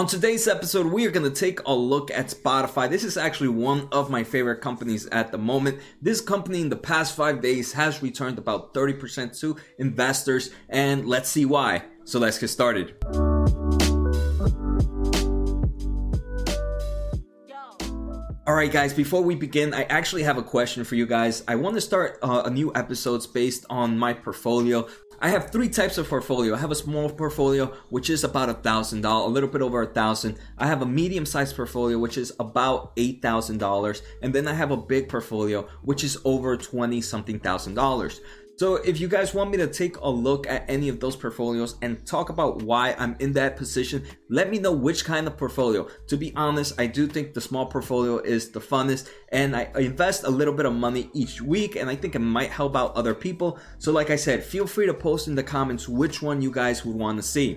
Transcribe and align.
On 0.00 0.06
today's 0.06 0.48
episode, 0.48 0.86
we 0.86 1.06
are 1.06 1.10
going 1.10 1.30
to 1.30 1.40
take 1.40 1.60
a 1.66 1.74
look 1.74 2.10
at 2.10 2.28
Spotify. 2.28 2.88
This 2.88 3.04
is 3.04 3.18
actually 3.18 3.50
one 3.50 3.86
of 3.92 4.08
my 4.08 4.24
favorite 4.24 4.62
companies 4.62 5.04
at 5.08 5.30
the 5.30 5.36
moment. 5.36 5.78
This 6.00 6.22
company 6.22 6.62
in 6.62 6.70
the 6.70 6.76
past 6.76 7.14
five 7.14 7.42
days 7.42 7.74
has 7.74 8.00
returned 8.00 8.38
about 8.38 8.72
30% 8.72 9.38
to 9.40 9.58
investors, 9.78 10.52
and 10.70 11.06
let's 11.06 11.28
see 11.28 11.44
why. 11.44 11.82
So 12.04 12.18
let's 12.18 12.38
get 12.38 12.48
started. 12.48 12.94
All 18.46 18.54
right, 18.54 18.72
guys, 18.72 18.94
before 18.94 19.22
we 19.22 19.34
begin, 19.34 19.74
I 19.74 19.82
actually 19.82 20.22
have 20.22 20.38
a 20.38 20.42
question 20.42 20.82
for 20.82 20.94
you 20.94 21.04
guys. 21.04 21.44
I 21.46 21.56
want 21.56 21.74
to 21.74 21.80
start 21.82 22.18
uh, 22.22 22.44
a 22.46 22.50
new 22.50 22.72
episodes 22.74 23.26
based 23.26 23.66
on 23.68 23.98
my 23.98 24.14
portfolio. 24.14 24.88
I 25.22 25.28
have 25.28 25.50
three 25.50 25.68
types 25.68 25.98
of 25.98 26.08
portfolio. 26.08 26.54
I 26.54 26.58
have 26.58 26.70
a 26.70 26.74
small 26.74 27.10
portfolio, 27.10 27.66
which 27.90 28.08
is 28.08 28.24
about 28.24 28.48
a 28.48 28.54
thousand 28.54 29.02
dollars, 29.02 29.30
a 29.30 29.32
little 29.34 29.50
bit 29.50 29.60
over 29.60 29.82
a 29.82 29.86
thousand. 29.86 30.38
I 30.56 30.66
have 30.66 30.80
a 30.80 30.86
medium 30.86 31.26
sized 31.26 31.56
portfolio, 31.56 31.98
which 31.98 32.16
is 32.16 32.32
about 32.40 32.92
eight 32.96 33.20
thousand 33.20 33.58
dollars, 33.58 34.02
and 34.22 34.34
then 34.34 34.48
I 34.48 34.54
have 34.54 34.70
a 34.70 34.78
big 34.78 35.10
portfolio, 35.10 35.68
which 35.82 36.04
is 36.04 36.16
over 36.24 36.56
twenty 36.56 37.02
something 37.02 37.38
thousand 37.38 37.74
dollars. 37.74 38.22
So 38.60 38.74
if 38.74 39.00
you 39.00 39.08
guys 39.08 39.32
want 39.32 39.50
me 39.50 39.56
to 39.56 39.66
take 39.66 39.96
a 39.96 40.10
look 40.10 40.46
at 40.46 40.66
any 40.68 40.90
of 40.90 41.00
those 41.00 41.16
portfolios 41.16 41.76
and 41.80 42.04
talk 42.06 42.28
about 42.28 42.60
why 42.60 42.94
I'm 42.98 43.16
in 43.18 43.32
that 43.32 43.56
position, 43.56 44.04
let 44.28 44.50
me 44.50 44.58
know 44.58 44.70
which 44.70 45.02
kind 45.02 45.26
of 45.26 45.38
portfolio. 45.38 45.88
To 46.08 46.18
be 46.18 46.36
honest, 46.36 46.78
I 46.78 46.86
do 46.86 47.06
think 47.06 47.32
the 47.32 47.40
small 47.40 47.64
portfolio 47.64 48.18
is 48.18 48.50
the 48.50 48.60
funnest 48.60 49.08
and 49.32 49.56
I 49.56 49.70
invest 49.76 50.24
a 50.24 50.28
little 50.28 50.52
bit 50.52 50.66
of 50.66 50.74
money 50.74 51.08
each 51.14 51.40
week 51.40 51.76
and 51.76 51.88
I 51.88 51.96
think 51.96 52.14
it 52.14 52.18
might 52.18 52.50
help 52.50 52.76
out 52.76 52.94
other 52.94 53.14
people. 53.14 53.58
So 53.78 53.92
like 53.92 54.10
I 54.10 54.16
said, 54.16 54.44
feel 54.44 54.66
free 54.66 54.84
to 54.84 54.92
post 54.92 55.26
in 55.26 55.34
the 55.34 55.42
comments 55.42 55.88
which 55.88 56.20
one 56.20 56.42
you 56.42 56.50
guys 56.50 56.84
would 56.84 56.96
want 56.96 57.16
to 57.16 57.22
see. 57.22 57.56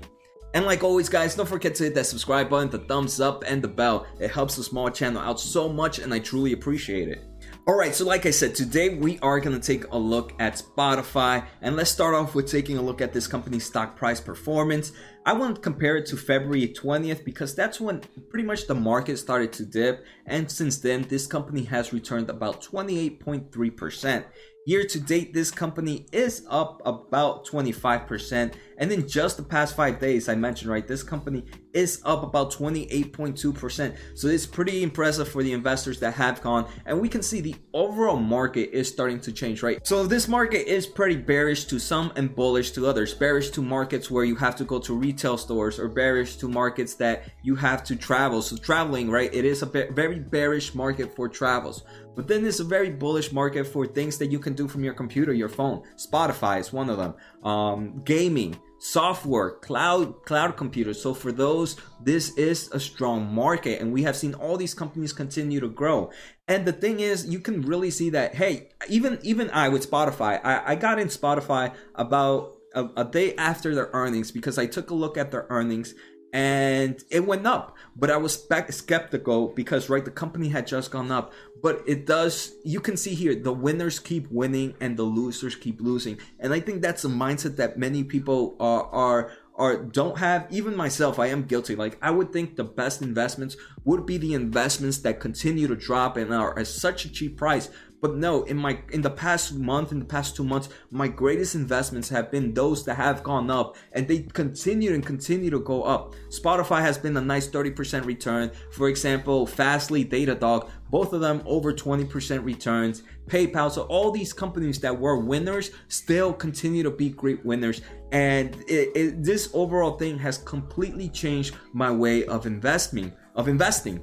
And 0.54 0.66
like 0.66 0.86
always, 0.86 1.10
guys, 1.10 1.36
don't 1.36 1.50
forget 1.50 1.76
to 1.76 1.84
hit 1.84 1.96
that 1.96 2.06
subscribe 2.06 2.50
button, 2.50 2.70
the 2.70 2.78
thumbs 2.78 3.20
up, 3.20 3.44
and 3.46 3.62
the 3.62 3.68
bell. 3.68 4.06
It 4.22 4.32
helps 4.32 4.56
the 4.56 4.64
small 4.64 4.90
channel 4.90 5.22
out 5.22 5.40
so 5.40 5.68
much, 5.68 5.98
and 5.98 6.14
I 6.14 6.20
truly 6.20 6.54
appreciate 6.54 7.10
it. 7.10 7.26
All 7.66 7.76
right, 7.76 7.96
so 7.96 8.04
like 8.04 8.26
I 8.26 8.32
said, 8.32 8.56
today 8.56 8.90
we 8.90 9.20
are 9.20 9.40
going 9.40 9.58
to 9.58 9.66
take 9.66 9.90
a 9.94 9.98
look 9.98 10.34
at 10.38 10.56
Spotify, 10.62 11.46
and 11.62 11.78
let's 11.78 11.90
start 11.90 12.14
off 12.14 12.36
with 12.36 12.52
taking 12.52 12.78
a 12.78 12.82
look 12.82 13.00
at 13.00 13.14
this 13.14 13.26
company's 13.26 13.64
stock 13.64 13.96
price 13.96 14.20
performance. 14.20 14.92
I 15.26 15.32
want 15.32 15.56
to 15.56 15.62
compare 15.62 15.96
it 15.96 16.06
to 16.08 16.18
February 16.18 16.68
20th 16.68 17.24
because 17.24 17.56
that's 17.56 17.80
when 17.80 18.02
pretty 18.30 18.46
much 18.46 18.68
the 18.68 18.76
market 18.76 19.16
started 19.16 19.54
to 19.54 19.66
dip, 19.66 20.04
and 20.26 20.52
since 20.52 20.80
then, 20.80 21.04
this 21.04 21.26
company 21.26 21.64
has 21.64 21.94
returned 21.94 22.30
about 22.30 22.62
28.3%. 22.62 24.26
Year 24.66 24.86
to 24.86 25.00
date, 25.00 25.34
this 25.34 25.52
company 25.52 26.06
is 26.14 26.46
up 26.50 26.82
about 26.86 27.46
25%. 27.46 28.54
And 28.78 28.92
in 28.92 29.08
just 29.08 29.36
the 29.36 29.44
past 29.44 29.76
five 29.76 30.00
days, 30.00 30.30
I 30.30 30.36
mentioned, 30.36 30.72
right, 30.72 30.88
this 30.88 31.04
company 31.04 31.46
is 31.74 32.02
up 32.06 32.24
about 32.24 32.52
28.2%. 32.54 33.96
So 34.16 34.28
it's 34.28 34.46
pretty 34.46 34.82
impressive 34.82 35.28
for 35.28 35.44
the 35.44 35.52
investors 35.52 36.00
that 36.00 36.14
have 36.14 36.42
gone. 36.42 36.68
And 36.86 37.02
we 37.02 37.10
can 37.10 37.22
see 37.22 37.42
the 37.42 37.56
overall 37.74 38.16
market 38.16 38.70
is 38.72 38.88
starting 38.88 39.20
to 39.22 39.34
change, 39.34 39.64
right? 39.64 39.86
So 39.86 40.08
this 40.08 40.30
market 40.30 40.70
is 40.72 40.88
pretty 40.88 41.18
bearish 41.18 41.66
to 41.66 41.78
some 41.78 42.14
and 42.16 42.34
bullish 42.34 42.72
to 42.72 42.88
others. 42.88 43.14
Bearish 43.14 43.50
to 43.52 43.62
markets 43.62 44.10
where 44.10 44.24
you 44.24 44.36
have 44.38 44.56
to 44.56 44.64
go 44.64 44.80
to 44.80 44.94
retail 44.94 45.38
stores 45.38 45.78
or 45.78 45.90
bearish 45.90 46.38
to 46.38 46.48
markets 46.48 46.94
that 46.96 47.26
you 47.44 47.56
have 47.56 47.84
to 47.84 47.98
travel. 47.98 48.42
So 48.42 48.56
traveling, 48.56 49.12
right, 49.12 49.34
it 49.34 49.44
is 49.44 49.62
a 49.62 49.66
very 49.66 50.20
bearish 50.20 50.74
market 50.74 51.16
for 51.16 51.28
travels. 51.28 51.84
But 52.16 52.28
then 52.28 52.46
it's 52.46 52.60
a 52.60 52.64
very 52.64 52.90
bullish 52.90 53.32
market 53.32 53.66
for 53.66 53.86
things 53.86 54.18
that 54.20 54.32
you 54.32 54.40
can 54.40 54.54
do 54.54 54.68
from 54.68 54.84
your 54.84 54.94
computer, 54.94 55.34
your 55.34 55.50
phone. 55.50 55.84
Spotify 55.98 56.60
is 56.60 56.72
one 56.72 56.90
of 56.90 56.98
them. 56.98 57.16
Um, 57.44 58.02
gaming, 58.04 58.58
software, 58.80 59.52
cloud, 59.52 60.24
cloud 60.26 60.58
computers. 60.58 61.02
So 61.02 61.14
for 61.14 61.32
those, 61.32 61.78
this 62.02 62.38
is 62.38 62.70
a 62.72 62.80
strong 62.80 63.34
market, 63.34 63.82
and 63.82 63.94
we 63.94 64.04
have 64.04 64.16
seen 64.16 64.34
all 64.34 64.58
these 64.58 64.74
companies 64.74 65.14
continue 65.14 65.60
to 65.60 65.70
grow. 65.70 66.12
And 66.48 66.66
the 66.66 66.74
thing 66.74 67.00
is, 67.00 67.26
you 67.26 67.40
can 67.40 67.62
really 67.62 67.90
see 67.90 68.10
that. 68.12 68.36
Hey, 68.36 68.70
even 68.90 69.20
even 69.24 69.50
I 69.52 69.70
with 69.70 69.90
Spotify, 69.90 70.40
I, 70.44 70.74
I 70.74 70.76
got 70.76 71.00
in 71.00 71.08
Spotify 71.08 71.74
about 71.96 72.58
a, 72.76 72.90
a 72.98 73.06
day 73.06 73.36
after 73.36 73.74
their 73.74 73.90
earnings 73.94 74.32
because 74.32 74.58
I 74.58 74.66
took 74.66 74.90
a 74.90 74.96
look 74.96 75.18
at 75.18 75.32
their 75.32 75.48
earnings 75.50 75.94
and 76.34 77.02
it 77.12 77.26
went 77.26 77.46
up. 77.46 77.78
But 77.96 78.10
I 78.10 78.18
was 78.18 78.44
skeptical 78.72 79.50
because 79.50 79.88
right, 79.88 80.04
the 80.04 80.12
company 80.12 80.50
had 80.50 80.66
just 80.66 80.92
gone 80.92 81.12
up. 81.12 81.32
But 81.62 81.84
it 81.88 82.06
does. 82.06 82.54
You 82.66 82.82
can 82.82 82.98
see 82.98 83.14
here 83.14 83.36
the 83.36 83.54
winners 83.54 84.00
keep 84.00 84.30
winning 84.30 84.74
and 84.82 84.98
the 84.98 85.04
losers 85.04 85.56
keep 85.56 85.80
losing, 85.80 86.18
and 86.40 86.54
I 86.54 86.60
think 86.60 86.82
that's 86.82 87.06
a 87.06 87.10
mindset 87.10 87.56
that 87.58 87.78
many 87.78 88.04
people 88.04 88.58
are 88.60 88.84
are 88.88 89.32
or 89.56 89.78
don't 89.78 90.18
have 90.18 90.48
even 90.50 90.76
myself 90.76 91.20
i 91.20 91.28
am 91.28 91.44
guilty 91.44 91.76
like 91.76 91.96
i 92.02 92.10
would 92.10 92.34
think 92.34 92.56
the 92.56 92.64
best 92.64 93.04
investments 93.04 93.56
would 93.84 94.04
be 94.04 94.18
the 94.18 94.34
investments 94.34 94.98
that 94.98 95.20
continue 95.20 95.68
to 95.68 95.76
drop 95.76 96.18
and 96.18 96.34
are 96.34 96.58
at 96.58 96.66
such 96.66 97.06
a 97.06 97.12
cheap 97.12 97.38
price 97.38 97.70
but 98.04 98.18
no, 98.18 98.44
in 98.44 98.58
my 98.58 98.78
in 98.92 99.02
the 99.02 99.10
past 99.10 99.54
month, 99.56 99.94
in 99.94 100.00
the 100.00 100.04
past 100.04 100.36
two 100.36 100.44
months, 100.44 100.68
my 100.92 101.08
greatest 101.08 101.56
investments 101.56 102.10
have 102.10 102.30
been 102.30 102.54
those 102.54 102.84
that 102.84 102.96
have 102.96 103.24
gone 103.24 103.50
up 103.50 103.78
and 103.94 104.06
they 104.10 104.24
continue 104.24 104.94
and 104.94 105.06
continue 105.06 105.50
to 105.50 105.62
go 105.62 105.84
up. 105.84 106.14
Spotify 106.28 106.82
has 106.82 106.98
been 106.98 107.16
a 107.16 107.22
nice 107.22 107.48
30% 107.48 108.04
return. 108.04 108.52
For 108.74 108.90
example, 108.90 109.48
Fastly, 109.48 110.04
Datadog, 110.04 110.70
both 110.90 111.14
of 111.14 111.22
them 111.22 111.44
over 111.46 111.72
20% 111.72 112.44
returns. 112.44 113.04
PayPal, 113.28 113.72
so 113.72 113.84
all 113.84 114.12
these 114.12 114.34
companies 114.34 114.82
that 114.82 115.00
were 115.00 115.18
winners 115.20 115.72
still 115.88 116.34
continue 116.34 116.84
to 116.84 116.92
be 116.92 117.08
great 117.08 117.46
winners. 117.46 117.80
And 118.12 118.54
it, 118.68 118.92
it, 118.98 119.24
this 119.24 119.50
overall 119.54 119.98
thing 119.98 120.20
has 120.20 120.40
completely 120.40 121.08
changed 121.08 121.56
my 121.72 121.90
way 121.90 122.26
of 122.26 122.46
investing. 122.48 123.14
Of 123.36 123.48
investing. 123.48 124.02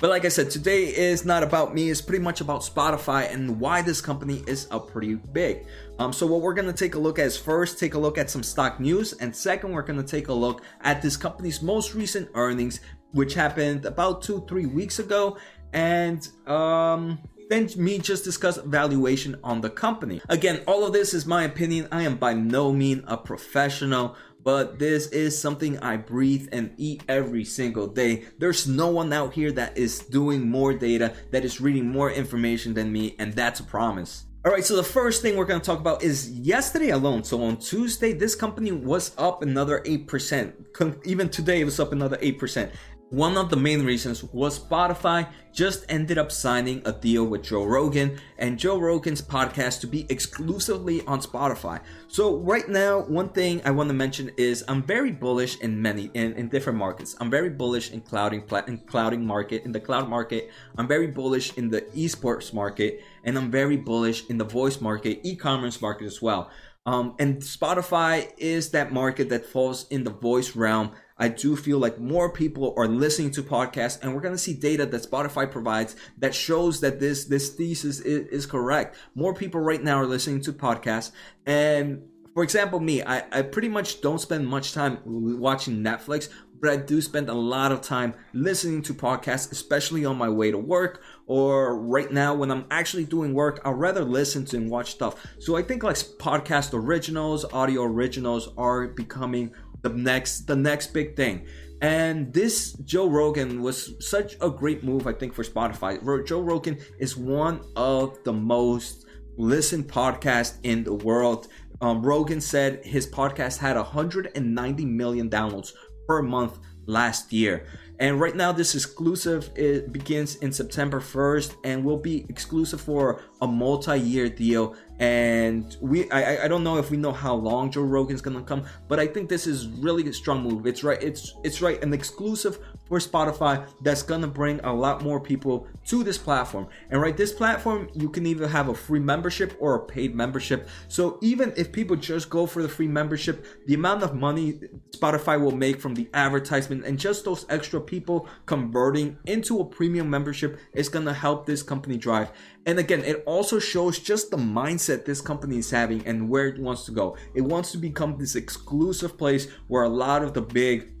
But 0.00 0.08
like 0.08 0.24
I 0.24 0.28
said, 0.28 0.50
today 0.50 0.84
is 0.84 1.26
not 1.26 1.42
about 1.42 1.74
me. 1.74 1.90
It's 1.90 2.00
pretty 2.00 2.24
much 2.24 2.40
about 2.40 2.62
Spotify 2.62 3.30
and 3.30 3.60
why 3.60 3.82
this 3.82 4.00
company 4.00 4.42
is 4.46 4.66
up 4.70 4.90
pretty 4.90 5.14
big. 5.14 5.66
Um, 5.98 6.14
so 6.14 6.26
what 6.26 6.40
we're 6.40 6.54
gonna 6.54 6.72
take 6.72 6.94
a 6.94 6.98
look 6.98 7.18
at 7.18 7.26
is 7.26 7.36
first 7.36 7.78
take 7.78 7.92
a 7.92 7.98
look 7.98 8.16
at 8.16 8.30
some 8.30 8.42
stock 8.42 8.80
news, 8.80 9.12
and 9.12 9.36
second 9.36 9.72
we're 9.72 9.82
gonna 9.82 10.02
take 10.02 10.28
a 10.28 10.32
look 10.32 10.62
at 10.80 11.02
this 11.02 11.18
company's 11.18 11.60
most 11.60 11.94
recent 11.94 12.30
earnings, 12.34 12.80
which 13.12 13.34
happened 13.34 13.84
about 13.84 14.22
two 14.22 14.42
three 14.48 14.64
weeks 14.64 15.00
ago, 15.00 15.36
and 15.74 16.26
um, 16.46 17.18
then 17.50 17.68
me 17.76 17.98
just 17.98 18.24
discuss 18.24 18.56
valuation 18.56 19.36
on 19.44 19.60
the 19.60 19.68
company. 19.68 20.22
Again, 20.30 20.62
all 20.66 20.86
of 20.86 20.94
this 20.94 21.12
is 21.12 21.26
my 21.26 21.42
opinion. 21.42 21.88
I 21.92 22.04
am 22.04 22.16
by 22.16 22.32
no 22.32 22.72
means 22.72 23.04
a 23.06 23.18
professional 23.18 24.16
but 24.42 24.78
this 24.78 25.06
is 25.08 25.40
something 25.40 25.78
I 25.78 25.96
breathe 25.96 26.48
and 26.52 26.72
eat 26.76 27.02
every 27.08 27.44
single 27.44 27.86
day. 27.86 28.24
There's 28.38 28.66
no 28.66 28.88
one 28.88 29.12
out 29.12 29.34
here 29.34 29.52
that 29.52 29.76
is 29.76 30.00
doing 30.00 30.48
more 30.48 30.72
data, 30.72 31.14
that 31.30 31.44
is 31.44 31.60
reading 31.60 31.88
more 31.88 32.10
information 32.10 32.74
than 32.74 32.92
me, 32.92 33.16
and 33.18 33.34
that's 33.34 33.60
a 33.60 33.64
promise. 33.64 34.24
All 34.42 34.50
right, 34.50 34.64
so 34.64 34.74
the 34.74 34.82
first 34.82 35.20
thing 35.20 35.36
we're 35.36 35.44
going 35.44 35.60
to 35.60 35.66
talk 35.66 35.80
about 35.80 36.02
is 36.02 36.30
yesterday 36.30 36.88
alone. 36.88 37.24
So 37.24 37.42
on 37.44 37.58
Tuesday, 37.58 38.14
this 38.14 38.34
company 38.34 38.72
was 38.72 39.14
up 39.18 39.42
another 39.42 39.82
8%. 39.84 41.04
Even 41.04 41.28
today, 41.28 41.60
it 41.60 41.64
was 41.64 41.78
up 41.78 41.92
another 41.92 42.16
8%. 42.16 42.72
One 43.10 43.36
of 43.36 43.50
the 43.50 43.56
main 43.56 43.84
reasons 43.84 44.22
was 44.22 44.60
Spotify 44.60 45.26
just 45.52 45.84
ended 45.88 46.16
up 46.16 46.30
signing 46.30 46.80
a 46.84 46.92
deal 46.92 47.24
with 47.24 47.42
Joe 47.42 47.64
Rogan 47.64 48.20
and 48.38 48.56
Joe 48.56 48.78
Rogan's 48.78 49.20
podcast 49.20 49.80
to 49.80 49.88
be 49.88 50.06
exclusively 50.08 51.04
on 51.06 51.20
Spotify. 51.20 51.80
So 52.06 52.36
right 52.36 52.68
now, 52.68 53.00
one 53.00 53.30
thing 53.30 53.62
I 53.64 53.72
want 53.72 53.88
to 53.88 53.94
mention 53.94 54.30
is 54.36 54.62
I'm 54.68 54.84
very 54.84 55.10
bullish 55.10 55.58
in 55.58 55.82
many 55.82 56.12
in, 56.14 56.34
in 56.34 56.50
different 56.50 56.78
markets. 56.78 57.16
I'm 57.18 57.30
very 57.30 57.50
bullish 57.50 57.90
in 57.90 58.00
clouding 58.00 58.44
in 58.68 58.78
clouding 58.78 59.26
market, 59.26 59.64
in 59.64 59.72
the 59.72 59.80
cloud 59.80 60.08
market. 60.08 60.52
I'm 60.78 60.86
very 60.86 61.08
bullish 61.08 61.58
in 61.58 61.68
the 61.68 61.80
esports 61.96 62.54
market, 62.54 63.02
and 63.24 63.36
I'm 63.36 63.50
very 63.50 63.76
bullish 63.76 64.30
in 64.30 64.38
the 64.38 64.44
voice 64.44 64.80
market, 64.80 65.18
e-commerce 65.24 65.82
market 65.82 66.04
as 66.04 66.22
well. 66.22 66.48
Um, 66.86 67.16
and 67.18 67.42
Spotify 67.42 68.30
is 68.38 68.70
that 68.70 68.92
market 68.92 69.28
that 69.28 69.46
falls 69.46 69.86
in 69.88 70.04
the 70.04 70.10
voice 70.10 70.56
realm 70.56 70.92
I 71.20 71.28
do 71.28 71.54
feel 71.54 71.78
like 71.78 72.00
more 72.00 72.32
people 72.32 72.74
are 72.78 72.88
listening 72.88 73.30
to 73.32 73.42
podcasts 73.42 74.02
and 74.02 74.14
we're 74.14 74.22
going 74.22 74.34
to 74.34 74.38
see 74.38 74.54
data 74.54 74.86
that 74.86 75.02
Spotify 75.02 75.48
provides 75.48 75.94
that 76.18 76.34
shows 76.34 76.80
that 76.80 76.98
this, 76.98 77.26
this 77.26 77.50
thesis 77.50 78.00
is, 78.00 78.26
is 78.28 78.46
correct. 78.46 78.96
More 79.14 79.34
people 79.34 79.60
right 79.60 79.84
now 79.84 79.98
are 79.98 80.06
listening 80.06 80.40
to 80.42 80.52
podcasts. 80.52 81.12
And 81.44 82.02
for 82.32 82.42
example, 82.42 82.80
me, 82.80 83.02
I, 83.02 83.24
I 83.32 83.42
pretty 83.42 83.68
much 83.68 84.00
don't 84.00 84.20
spend 84.20 84.48
much 84.48 84.72
time 84.72 84.98
watching 85.04 85.82
Netflix, 85.82 86.30
but 86.60 86.70
I 86.70 86.76
do 86.76 87.00
spend 87.00 87.28
a 87.28 87.34
lot 87.34 87.72
of 87.72 87.80
time 87.80 88.14
listening 88.32 88.82
to 88.82 88.94
podcasts, 88.94 89.50
especially 89.50 90.04
on 90.04 90.16
my 90.16 90.28
way 90.28 90.50
to 90.50 90.58
work 90.58 91.02
or 91.26 91.78
right 91.78 92.10
now 92.10 92.34
when 92.34 92.50
I'm 92.50 92.66
actually 92.70 93.04
doing 93.04 93.34
work. 93.34 93.60
I'd 93.64 93.70
rather 93.72 94.04
listen 94.04 94.44
to 94.46 94.56
and 94.56 94.70
watch 94.70 94.92
stuff. 94.92 95.26
So 95.38 95.56
I 95.56 95.62
think 95.62 95.82
like 95.82 95.96
podcast 95.96 96.72
originals, 96.72 97.44
audio 97.52 97.82
originals 97.82 98.50
are 98.56 98.88
becoming 98.88 99.52
the 99.82 99.90
next 99.90 100.46
the 100.46 100.56
next 100.56 100.92
big 100.92 101.16
thing. 101.16 101.46
And 101.82 102.32
this 102.32 102.74
Joe 102.84 103.08
Rogan 103.08 103.62
was 103.62 103.94
such 104.06 104.36
a 104.42 104.50
great 104.50 104.84
move, 104.84 105.06
I 105.06 105.12
think, 105.12 105.32
for 105.32 105.42
Spotify. 105.42 106.26
Joe 106.26 106.40
Rogan 106.40 106.78
is 106.98 107.16
one 107.16 107.62
of 107.74 108.22
the 108.24 108.32
most 108.32 109.06
listened 109.38 109.88
podcasts 109.88 110.58
in 110.62 110.84
the 110.84 110.92
world. 110.92 111.48
Um, 111.80 112.02
Rogan 112.02 112.42
said 112.42 112.84
his 112.84 113.06
podcast 113.06 113.56
had 113.58 113.76
190 113.76 114.84
million 114.84 115.30
downloads 115.30 115.72
per 116.06 116.20
month 116.20 116.58
last 116.86 117.32
year. 117.32 117.66
And 118.00 118.18
right 118.18 118.34
now, 118.34 118.50
this 118.50 118.74
exclusive 118.74 119.50
it 119.54 119.92
begins 119.92 120.36
in 120.36 120.52
September 120.52 121.00
1st 121.00 121.56
and 121.64 121.84
will 121.84 121.98
be 121.98 122.24
exclusive 122.30 122.80
for 122.80 123.22
a 123.42 123.46
multi-year 123.46 124.30
deal. 124.30 124.74
And 124.98 125.76
we, 125.80 126.10
I, 126.10 126.44
I 126.44 126.48
don't 126.48 126.62
know 126.62 126.76
if 126.76 126.90
we 126.90 126.98
know 126.98 127.12
how 127.12 127.34
long 127.34 127.70
Joe 127.70 127.82
Rogan's 127.82 128.20
gonna 128.20 128.42
come, 128.42 128.64
but 128.86 129.00
I 129.00 129.06
think 129.06 129.28
this 129.28 129.46
is 129.46 129.66
really 129.66 130.06
a 130.08 130.12
strong 130.12 130.42
move. 130.42 130.66
It's 130.66 130.84
right, 130.84 131.02
it's 131.02 131.34
it's 131.42 131.62
right, 131.62 131.82
an 131.82 131.94
exclusive 131.94 132.58
for 132.86 132.98
Spotify 132.98 133.66
that's 133.80 134.02
gonna 134.02 134.26
bring 134.26 134.60
a 134.60 134.72
lot 134.72 135.02
more 135.02 135.18
people 135.18 135.66
to 135.86 136.04
this 136.04 136.18
platform. 136.18 136.68
And 136.90 137.00
right, 137.00 137.16
this 137.16 137.32
platform 137.32 137.88
you 137.94 138.10
can 138.10 138.26
either 138.26 138.46
have 138.46 138.68
a 138.68 138.74
free 138.74 139.00
membership 139.00 139.56
or 139.58 139.76
a 139.76 139.80
paid 139.80 140.14
membership. 140.14 140.68
So 140.88 141.18
even 141.22 141.54
if 141.56 141.72
people 141.72 141.96
just 141.96 142.28
go 142.28 142.46
for 142.46 142.62
the 142.62 142.68
free 142.68 142.88
membership, 142.88 143.46
the 143.66 143.74
amount 143.74 144.02
of 144.02 144.14
money 144.14 144.60
Spotify 144.94 145.40
will 145.40 145.56
make 145.56 145.80
from 145.80 145.94
the 145.94 146.10
advertisement 146.12 146.84
and 146.84 146.98
just 146.98 147.24
those 147.24 147.46
extra 147.48 147.80
people 147.90 148.28
converting 148.46 149.18
into 149.26 149.58
a 149.58 149.64
premium 149.64 150.08
membership 150.08 150.58
is 150.72 150.88
gonna 150.88 151.12
help 151.12 151.44
this 151.44 151.62
company 151.62 151.98
drive. 151.98 152.30
And 152.64 152.78
again, 152.78 153.02
it 153.04 153.24
also 153.26 153.58
shows 153.58 153.98
just 153.98 154.30
the 154.30 154.36
mindset 154.36 155.04
this 155.04 155.20
company 155.20 155.58
is 155.58 155.70
having 155.70 156.06
and 156.06 156.28
where 156.28 156.46
it 156.46 156.60
wants 156.60 156.84
to 156.86 156.92
go. 156.92 157.16
It 157.34 157.40
wants 157.40 157.72
to 157.72 157.78
become 157.78 158.16
this 158.16 158.36
exclusive 158.36 159.18
place 159.18 159.48
where 159.66 159.82
a 159.82 159.88
lot 159.88 160.22
of 160.22 160.34
the 160.34 160.42
big 160.42 160.92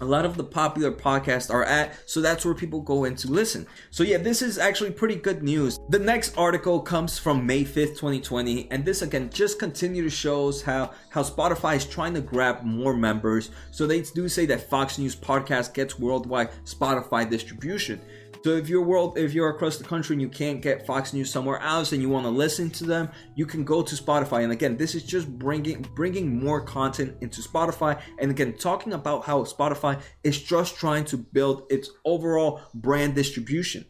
a 0.00 0.04
lot 0.04 0.24
of 0.24 0.36
the 0.36 0.44
popular 0.44 0.90
podcasts 0.90 1.52
are 1.52 1.64
at 1.64 1.94
so 2.06 2.20
that's 2.20 2.44
where 2.44 2.54
people 2.54 2.80
go 2.80 3.04
in 3.04 3.16
to 3.16 3.28
listen. 3.28 3.66
So 3.90 4.02
yeah 4.02 4.18
this 4.18 4.42
is 4.42 4.58
actually 4.58 4.90
pretty 4.90 5.16
good 5.16 5.42
news. 5.42 5.78
The 5.88 5.98
next 5.98 6.36
article 6.36 6.80
comes 6.80 7.18
from 7.18 7.46
may 7.46 7.64
5th 7.64 7.96
2020 7.96 8.70
and 8.70 8.84
this 8.84 9.02
again 9.02 9.30
just 9.30 9.58
continue 9.58 10.02
to 10.02 10.10
shows 10.10 10.62
how 10.62 10.90
how 11.10 11.22
spotify 11.22 11.76
is 11.76 11.84
trying 11.84 12.14
to 12.14 12.20
grab 12.20 12.62
more 12.62 12.94
members. 12.94 13.50
So 13.70 13.86
they 13.86 14.02
do 14.02 14.28
say 14.28 14.46
that 14.46 14.68
fox 14.68 14.98
news 14.98 15.16
podcast 15.16 15.74
gets 15.74 15.98
worldwide 15.98 16.50
spotify 16.64 17.28
distribution 17.28 18.00
so 18.44 18.50
if 18.50 18.68
you're 18.68 18.82
world, 18.82 19.16
if 19.16 19.32
you're 19.32 19.48
across 19.48 19.78
the 19.78 19.84
country 19.84 20.12
and 20.12 20.20
you 20.20 20.28
can't 20.28 20.60
get 20.60 20.86
Fox 20.86 21.14
News 21.14 21.30
somewhere 21.30 21.60
else 21.60 21.92
and 21.92 22.02
you 22.02 22.10
want 22.10 22.26
to 22.26 22.30
listen 22.30 22.68
to 22.72 22.84
them, 22.84 23.08
you 23.34 23.46
can 23.46 23.64
go 23.64 23.82
to 23.82 23.94
Spotify. 23.94 24.42
And 24.44 24.52
again, 24.52 24.76
this 24.76 24.94
is 24.94 25.02
just 25.02 25.30
bringing 25.38 25.80
bringing 25.94 26.44
more 26.44 26.60
content 26.60 27.16
into 27.22 27.40
Spotify. 27.40 27.98
And 28.18 28.30
again, 28.30 28.52
talking 28.58 28.92
about 28.92 29.24
how 29.24 29.44
Spotify 29.44 29.98
is 30.22 30.42
just 30.42 30.76
trying 30.76 31.06
to 31.06 31.16
build 31.16 31.62
its 31.70 31.88
overall 32.04 32.60
brand 32.74 33.14
distribution. 33.14 33.86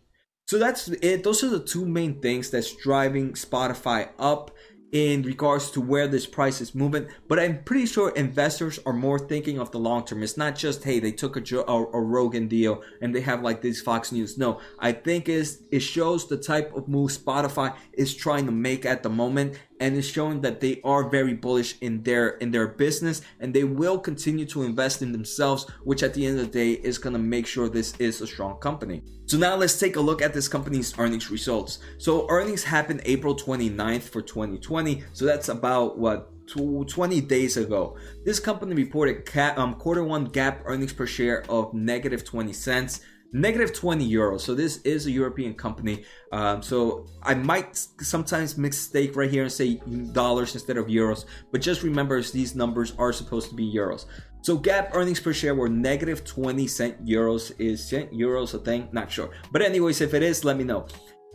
So 0.47 0.59
that's 0.59 0.87
it. 0.87 1.25
Those 1.25 1.43
are 1.43 1.49
the 1.49 1.65
two 1.65 1.85
main 1.85 2.21
things 2.21 2.51
that's 2.51 2.77
driving 2.77 3.33
Spotify 3.33 4.11
up 4.21 4.53
in 4.95 5.23
regards 5.23 5.73
to 5.73 5.81
where 5.81 6.07
this 6.07 6.25
price 6.25 6.61
is 6.61 6.73
moving. 6.73 7.09
But 7.27 7.41
I'm 7.41 7.65
pretty 7.65 7.85
sure 7.85 8.11
investors 8.11 8.79
are 8.87 8.93
more 8.93 9.19
thinking 9.19 9.59
of 9.59 9.73
the 9.73 9.79
long 9.79 10.07
term. 10.07 10.23
It's 10.23 10.37
not 10.37 10.55
just 10.55 10.85
hey 10.85 11.01
they 11.01 11.11
took 11.11 11.37
a, 11.37 11.57
a, 11.59 11.73
a 11.73 12.01
Rogan 12.01 12.47
deal 12.47 12.81
and 13.03 13.13
they 13.13 13.21
have 13.23 13.43
like 13.43 13.61
these 13.61 13.83
Fox 13.83 14.13
News. 14.13 14.39
No, 14.39 14.61
I 14.79 14.93
think 14.93 15.29
is 15.29 15.63
it 15.73 15.81
shows 15.81 16.29
the 16.29 16.37
type 16.37 16.75
of 16.77 16.87
move 16.87 17.11
Spotify 17.11 17.75
is 17.93 18.15
trying 18.15 18.47
to 18.47 18.53
make 18.53 18.87
at 18.87 19.03
the 19.03 19.11
moment, 19.11 19.59
and 19.81 19.97
it's 19.97 20.07
showing 20.07 20.41
that 20.41 20.61
they 20.61 20.81
are 20.85 21.09
very 21.09 21.35
bullish 21.35 21.77
in 21.81 22.03
their 22.03 22.31
in 22.39 22.51
their 22.51 22.69
business 22.69 23.23
and 23.41 23.53
they 23.53 23.65
will 23.65 23.99
continue 23.99 24.47
to 24.47 24.63
invest 24.63 25.03
in 25.03 25.13
themselves 25.13 25.69
which 25.83 26.03
at 26.03 26.15
the 26.15 26.27
end 26.27 26.39
of 26.39 26.47
the 26.47 26.53
day 26.53 26.73
is 26.83 26.99
going 26.99 27.13
to 27.13 27.19
make 27.19 27.47
sure 27.47 27.69
this 27.69 27.95
is 27.99 28.21
a 28.21 28.27
strong 28.27 28.57
company 28.59 29.03
so 29.27 29.37
now 29.37 29.57
let's 29.57 29.79
take 29.79 29.97
a 29.97 30.01
look 30.01 30.23
at 30.23 30.33
this 30.33 30.49
company's 30.49 30.97
earnings 30.99 31.31
results 31.31 31.79
so 31.99 32.27
earnings 32.31 32.65
happened 32.65 33.01
april 33.05 33.35
29th 33.35 34.03
for 34.03 34.23
2020 34.23 35.03
so 35.13 35.25
that's 35.25 35.49
about 35.49 35.99
what 35.99 36.31
20 36.47 37.21
days 37.23 37.57
ago. 37.57 37.97
This 38.25 38.39
company 38.39 38.75
reported 38.75 39.29
um, 39.57 39.75
quarter 39.75 40.05
one 40.05 40.29
GAAP 40.29 40.61
earnings 40.67 40.93
per 40.93 41.07
share 41.07 41.45
of 41.49 41.73
negative 41.73 42.25
20 42.25 42.53
cents 42.53 43.01
negative 43.35 43.75
20 43.75 44.09
euros. 44.09 44.41
So 44.41 44.55
this 44.55 44.79
is 44.83 45.07
a 45.07 45.11
European 45.11 45.55
company. 45.55 46.05
Um, 46.33 46.63
so 46.63 47.07
I 47.23 47.35
might 47.35 47.77
sometimes 47.77 48.57
mistake 48.57 49.17
right 49.17 49.31
here 49.31 49.43
and 49.43 49.53
say 49.53 49.81
dollars 50.13 50.55
instead 50.55 50.79
of 50.79 50.87
euros, 50.87 51.27
but 51.51 51.61
just 51.61 51.83
remember 51.83 52.23
these 52.23 52.55
numbers 52.55 52.95
are 52.97 53.13
supposed 53.13 53.51
to 53.51 53.55
be 53.55 53.71
euros. 53.71 54.07
So 54.43 54.57
GAAP 54.57 54.95
earnings 54.95 55.21
per 55.21 55.33
share 55.33 55.55
were 55.55 55.69
negative 55.69 56.25
20 56.25 56.67
cent 56.69 57.05
euros. 57.05 57.53
Is 57.59 57.87
cent 57.87 58.13
euros 58.13 58.55
a 58.55 58.59
thing? 58.59 58.89
Not 58.93 59.11
sure. 59.11 59.31
But 59.51 59.63
anyways, 59.63 60.01
if 60.01 60.15
it 60.15 60.23
is, 60.23 60.45
let 60.45 60.57
me 60.57 60.65
know. 60.65 60.87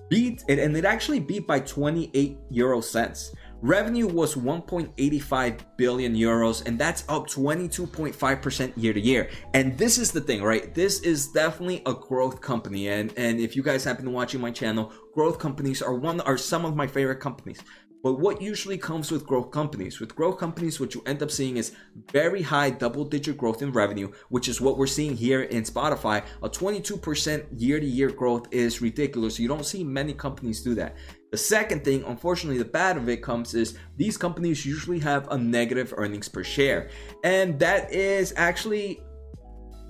Beat 0.10 0.44
it, 0.48 0.57
and 0.57 0.75
it 0.75 0.86
actually 0.86 1.19
beat 1.19 1.45
by 1.45 1.60
28 1.60 2.38
euro 2.50 2.81
cents. 2.81 3.36
Revenue 3.62 4.08
was 4.08 4.36
1.85 4.36 5.60
billion 5.76 6.16
euros, 6.16 6.66
and 6.66 6.80
that's 6.80 7.04
up 7.10 7.28
22.5% 7.28 8.74
year 8.78 8.94
to 8.94 9.00
year. 9.00 9.30
And 9.54 9.78
this 9.78 9.98
is 9.98 10.14
the 10.14 10.22
thing, 10.22 10.42
right? 10.42 10.74
This 10.74 11.02
is 11.02 11.28
definitely 11.28 11.82
a 11.86 11.94
growth 11.94 12.40
company. 12.40 12.88
And, 12.88 13.14
and 13.18 13.40
if 13.40 13.58
you 13.58 13.64
guys 13.64 13.84
have 13.84 13.98
been 13.98 14.14
watching 14.14 14.40
my 14.40 14.52
channel, 14.52 14.94
growth 15.14 15.40
companies 15.40 15.82
are 15.82 15.94
one 15.94 16.22
are 16.22 16.38
some 16.38 16.64
of 16.64 16.76
my 16.76 16.88
favorite 16.88 17.20
companies. 17.20 17.60
But 18.01 18.13
what 18.13 18.42
usually 18.42 18.78
comes 18.78 19.12
with 19.12 19.25
growth 19.25 19.51
companies? 19.51 20.00
With 20.00 20.16
growth 20.16 20.38
companies, 20.38 20.80
what 20.80 20.96
you 20.96 21.04
end 21.06 21.22
up 21.22 21.30
seeing 21.30 21.57
is 21.57 21.74
very 22.12 22.42
high 22.42 22.69
double 22.69 23.04
digit 23.04 23.38
growth 23.38 23.62
in 23.62 23.74
revenue, 23.74 24.12
which 24.30 24.48
is 24.48 24.62
what 24.62 24.78
we're 24.78 24.88
seeing 24.88 25.18
here 25.18 25.44
in 25.44 25.63
Spotify. 25.63 26.24
A 26.42 26.50
22% 26.50 27.46
year 27.57 27.80
to 27.80 27.86
year 27.86 28.10
growth 28.10 28.48
is 28.51 28.81
ridiculous. 28.81 29.38
You 29.38 29.50
don't 29.50 29.66
see 29.66 29.84
many 29.84 30.13
companies 30.13 30.62
do 30.62 30.75
that. 30.75 30.96
The 31.31 31.38
second 31.38 31.84
thing, 31.84 32.04
unfortunately, 32.06 32.57
the 32.57 32.66
bad 32.66 32.96
of 32.96 33.10
it 33.10 33.22
comes 33.22 33.54
is 33.54 33.78
these 33.98 34.18
companies 34.18 34.66
usually 34.66 35.00
have 35.00 35.28
a 35.30 35.38
negative 35.38 35.94
earnings 35.98 36.30
per 36.30 36.44
share. 36.44 36.90
And 37.24 37.60
that 37.60 37.92
is 37.92 38.34
actually 38.38 39.02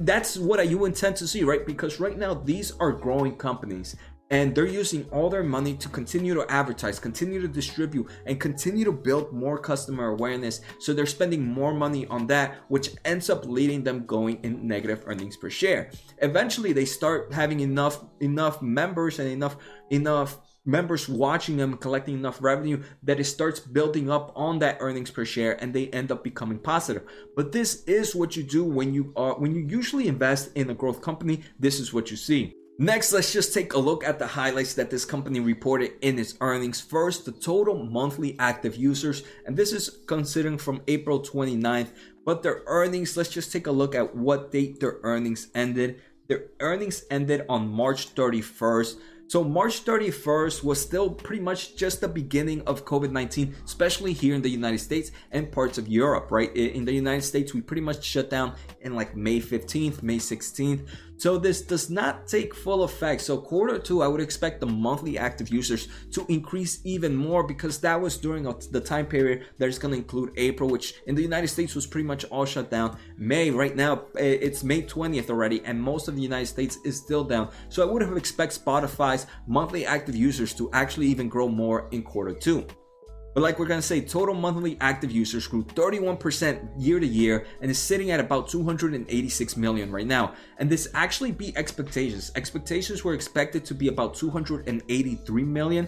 that's 0.01 0.38
what 0.38 0.65
you 0.67 0.85
intend 0.85 1.17
to 1.17 1.27
see, 1.27 1.44
right? 1.44 1.65
Because 1.65 2.00
right 2.00 2.17
now 2.17 2.33
these 2.33 2.71
are 2.79 2.91
growing 2.91 3.35
companies 3.35 3.97
and 4.29 4.53
they're 4.53 4.65
using 4.65 5.05
all 5.11 5.29
their 5.29 5.43
money 5.43 5.73
to 5.75 5.89
continue 5.89 6.33
to 6.35 6.45
advertise, 6.51 6.99
continue 6.99 7.41
to 7.41 7.47
distribute, 7.47 8.07
and 8.25 8.39
continue 8.39 8.85
to 8.85 8.91
build 8.91 9.33
more 9.33 9.57
customer 9.57 10.09
awareness. 10.09 10.61
So 10.79 10.93
they're 10.93 11.05
spending 11.05 11.45
more 11.45 11.73
money 11.73 12.05
on 12.07 12.27
that, 12.27 12.55
which 12.67 12.91
ends 13.05 13.29
up 13.29 13.45
leading 13.45 13.83
them 13.83 14.05
going 14.05 14.39
in 14.43 14.67
negative 14.67 15.03
earnings 15.07 15.37
per 15.37 15.49
share. 15.49 15.91
Eventually, 16.19 16.73
they 16.73 16.85
start 16.85 17.33
having 17.33 17.59
enough 17.61 18.03
enough 18.19 18.61
members 18.61 19.19
and 19.19 19.29
enough 19.29 19.57
enough 19.89 20.39
members 20.65 21.09
watching 21.09 21.57
them 21.57 21.77
collecting 21.77 22.13
enough 22.13 22.41
revenue 22.41 22.83
that 23.01 23.19
it 23.19 23.23
starts 23.23 23.59
building 23.59 24.11
up 24.11 24.31
on 24.35 24.59
that 24.59 24.77
earnings 24.81 25.09
per 25.09 25.25
share 25.25 25.61
and 25.63 25.73
they 25.73 25.87
end 25.87 26.11
up 26.11 26.23
becoming 26.23 26.59
positive 26.59 27.03
but 27.35 27.51
this 27.51 27.83
is 27.85 28.13
what 28.13 28.35
you 28.35 28.43
do 28.43 28.63
when 28.63 28.93
you 28.93 29.11
are 29.15 29.39
when 29.39 29.55
you 29.55 29.65
usually 29.67 30.07
invest 30.07 30.51
in 30.55 30.69
a 30.69 30.73
growth 30.73 31.01
company 31.01 31.41
this 31.57 31.79
is 31.79 31.93
what 31.93 32.11
you 32.11 32.17
see 32.17 32.58
Next, 32.81 33.12
let's 33.12 33.33
just 33.33 33.53
take 33.53 33.74
a 33.74 33.77
look 33.77 34.05
at 34.05 34.19
the 34.19 34.25
highlights 34.25 34.74
that 34.75 34.89
this 34.89 35.03
company 35.03 35.41
reported 35.41 35.91
in 36.00 36.17
its 36.17 36.36
earnings. 36.39 36.79
First, 36.79 37.25
the 37.25 37.33
total 37.33 37.83
monthly 37.83 38.38
active 38.39 38.77
users, 38.77 39.24
and 39.45 39.57
this 39.57 39.74
is 39.74 40.00
considering 40.07 40.57
from 40.57 40.81
April 40.88 41.19
29th, 41.19 41.89
but 42.24 42.41
their 42.41 42.63
earnings, 42.67 43.17
let's 43.17 43.31
just 43.31 43.51
take 43.51 43.67
a 43.67 43.71
look 43.71 43.95
at 43.95 44.15
what 44.15 44.53
date 44.53 44.79
their 44.79 45.00
earnings 45.03 45.50
ended. 45.53 46.01
Their 46.29 46.45
earnings 46.62 47.03
ended 47.12 47.45
on 47.50 47.67
March 47.67 48.15
31st. 48.15 48.95
So 49.27 49.43
March 49.43 49.83
31st 49.83 50.63
was 50.63 50.81
still 50.81 51.09
pretty 51.09 51.43
much 51.43 51.75
just 51.75 52.00
the 52.00 52.07
beginning 52.07 52.62
of 52.62 52.86
COVID-19, 52.86 53.53
especially 53.65 54.13
here 54.13 54.33
in 54.36 54.41
the 54.41 54.50
United 54.50 54.79
States 54.79 55.12
and 55.31 55.51
parts 55.51 55.77
of 55.77 55.89
Europe, 55.89 56.31
right? 56.31 56.55
In 56.55 56.86
the 56.86 56.93
United 56.93 57.24
States, 57.24 57.53
we 57.53 57.59
pretty 57.59 57.81
much 57.81 58.03
shut 58.03 58.29
down 58.29 58.55
in 58.81 58.95
like 58.95 59.17
May 59.17 59.41
15th, 59.41 60.01
May 60.01 60.17
16th. 60.17 60.88
So 61.19 61.38
this 61.38 61.61
does 61.61 61.89
not 61.89 62.27
take 62.27 62.55
full 62.55 62.83
effect. 62.83 63.19
So 63.19 63.38
quarter 63.38 63.77
two, 63.77 64.01
I 64.01 64.07
would 64.07 64.21
expect 64.21 64.61
the 64.61 64.65
monthly 64.65 65.17
active 65.17 65.49
users 65.49 65.89
to 66.11 66.25
increase 66.29 66.79
even 66.85 67.13
more 67.13 67.43
because 67.43 67.81
that 67.81 67.99
was 67.99 68.15
during 68.15 68.43
the 68.43 68.79
time 68.79 69.05
period 69.05 69.45
that 69.57 69.67
is 69.67 69.77
going 69.77 69.91
to 69.91 69.97
include 69.97 70.31
April, 70.38 70.69
which 70.69 70.95
in 71.07 71.15
the 71.15 71.21
United 71.21 71.49
States 71.49 71.75
was 71.75 71.85
pretty 71.85 72.07
much 72.07 72.23
all 72.25 72.45
shut 72.45 72.71
down. 72.71 72.97
May 73.17 73.51
right 73.51 73.75
now, 73.75 74.05
it's 74.15 74.63
May 74.63 74.81
20th 74.81 75.29
already, 75.29 75.61
and 75.65 75.81
most 75.81 76.07
of 76.07 76.15
the 76.15 76.21
United 76.21 76.45
States 76.45 76.77
is 76.85 76.95
still 76.95 77.25
down. 77.25 77.49
So 77.67 77.85
I 77.85 77.91
would 77.91 78.01
have 78.01 78.15
expect 78.15 78.63
Spotify's 78.63 79.27
monthly 79.45 79.85
active 79.85 80.15
users 80.15 80.53
to 80.53 80.71
actually 80.71 81.07
even 81.07 81.27
grow 81.27 81.49
more 81.49 81.89
in 81.91 82.01
quarter 82.01 82.33
two. 82.33 82.65
But 83.33 83.41
like 83.41 83.59
we're 83.59 83.67
gonna 83.67 83.81
say, 83.81 84.01
total 84.01 84.36
monthly 84.36 84.77
active 84.81 85.12
users 85.12 85.48
grew 85.48 85.63
31% 85.63 86.69
year 86.77 87.00
to 87.00 87.05
year 87.05 87.45
and 87.62 87.69
is 87.69 87.77
sitting 87.77 88.12
at 88.12 88.19
about 88.19 88.48
286 88.50 89.57
million 89.57 89.91
right 89.91 90.07
now. 90.07 90.33
And 90.57 90.69
this 90.69 90.89
actually 90.93 91.31
beat 91.31 91.55
expectations. 91.57 92.31
Expectations 92.36 93.03
were 93.03 93.13
expected 93.13 93.65
to 93.65 93.74
be 93.74 93.88
about 93.88 94.15
283 94.15 95.43
million. 95.43 95.88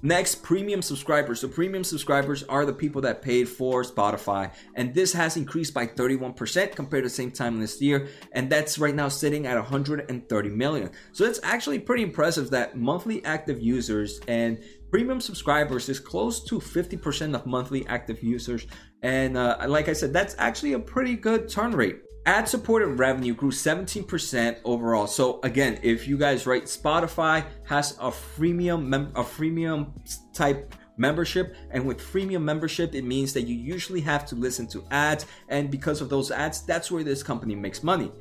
Next, 0.00 0.42
premium 0.42 0.80
subscribers. 0.80 1.40
So, 1.40 1.48
premium 1.48 1.84
subscribers 1.84 2.42
are 2.44 2.64
the 2.64 2.72
people 2.72 3.02
that 3.02 3.20
paid 3.20 3.48
for 3.48 3.82
Spotify, 3.82 4.52
and 4.74 4.94
this 4.94 5.12
has 5.12 5.36
increased 5.36 5.74
by 5.74 5.86
31% 5.86 6.74
compared 6.74 7.04
to 7.04 7.08
the 7.08 7.14
same 7.14 7.30
time 7.30 7.60
last 7.60 7.82
year, 7.82 8.08
and 8.32 8.50
that's 8.50 8.78
right 8.78 8.94
now 8.94 9.08
sitting 9.08 9.46
at 9.46 9.56
130 9.56 10.48
million. 10.50 10.90
So, 11.12 11.24
that's 11.24 11.40
actually 11.42 11.78
pretty 11.80 12.02
impressive 12.02 12.50
that 12.50 12.76
monthly 12.76 13.24
active 13.24 13.60
users 13.60 14.20
and 14.28 14.58
Premium 14.92 15.22
subscribers 15.22 15.88
is 15.88 15.98
close 15.98 16.44
to 16.44 16.60
50% 16.60 17.34
of 17.34 17.46
monthly 17.46 17.86
active 17.86 18.22
users. 18.22 18.66
And 19.02 19.38
uh, 19.38 19.56
like 19.66 19.88
I 19.88 19.94
said, 19.94 20.12
that's 20.12 20.34
actually 20.36 20.74
a 20.74 20.78
pretty 20.78 21.16
good 21.16 21.48
turn 21.48 21.72
rate. 21.72 22.02
Ad 22.24 22.48
supported 22.48 22.86
revenue 22.86 23.34
grew 23.34 23.50
17% 23.50 24.58
overall. 24.64 25.08
So 25.08 25.40
again, 25.42 25.80
if 25.82 26.06
you 26.06 26.16
guys 26.16 26.46
write 26.46 26.64
Spotify 26.64 27.44
has 27.64 27.92
a 27.98 28.12
freemium 28.12 28.86
mem- 28.86 29.12
a 29.16 29.24
freemium 29.24 29.90
type 30.32 30.72
membership 30.96 31.56
and 31.70 31.84
with 31.84 31.98
freemium 31.98 32.42
membership 32.42 32.94
it 32.94 33.02
means 33.02 33.32
that 33.32 33.42
you 33.42 33.56
usually 33.56 34.00
have 34.00 34.26
to 34.26 34.34
listen 34.34 34.66
to 34.68 34.84
ads 34.90 35.24
and 35.48 35.70
because 35.70 36.02
of 36.02 36.10
those 36.10 36.30
ads 36.30 36.60
that's 36.60 36.90
where 36.90 37.02
this 37.02 37.22
company 37.22 37.54
makes 37.54 37.82
money 37.82 38.12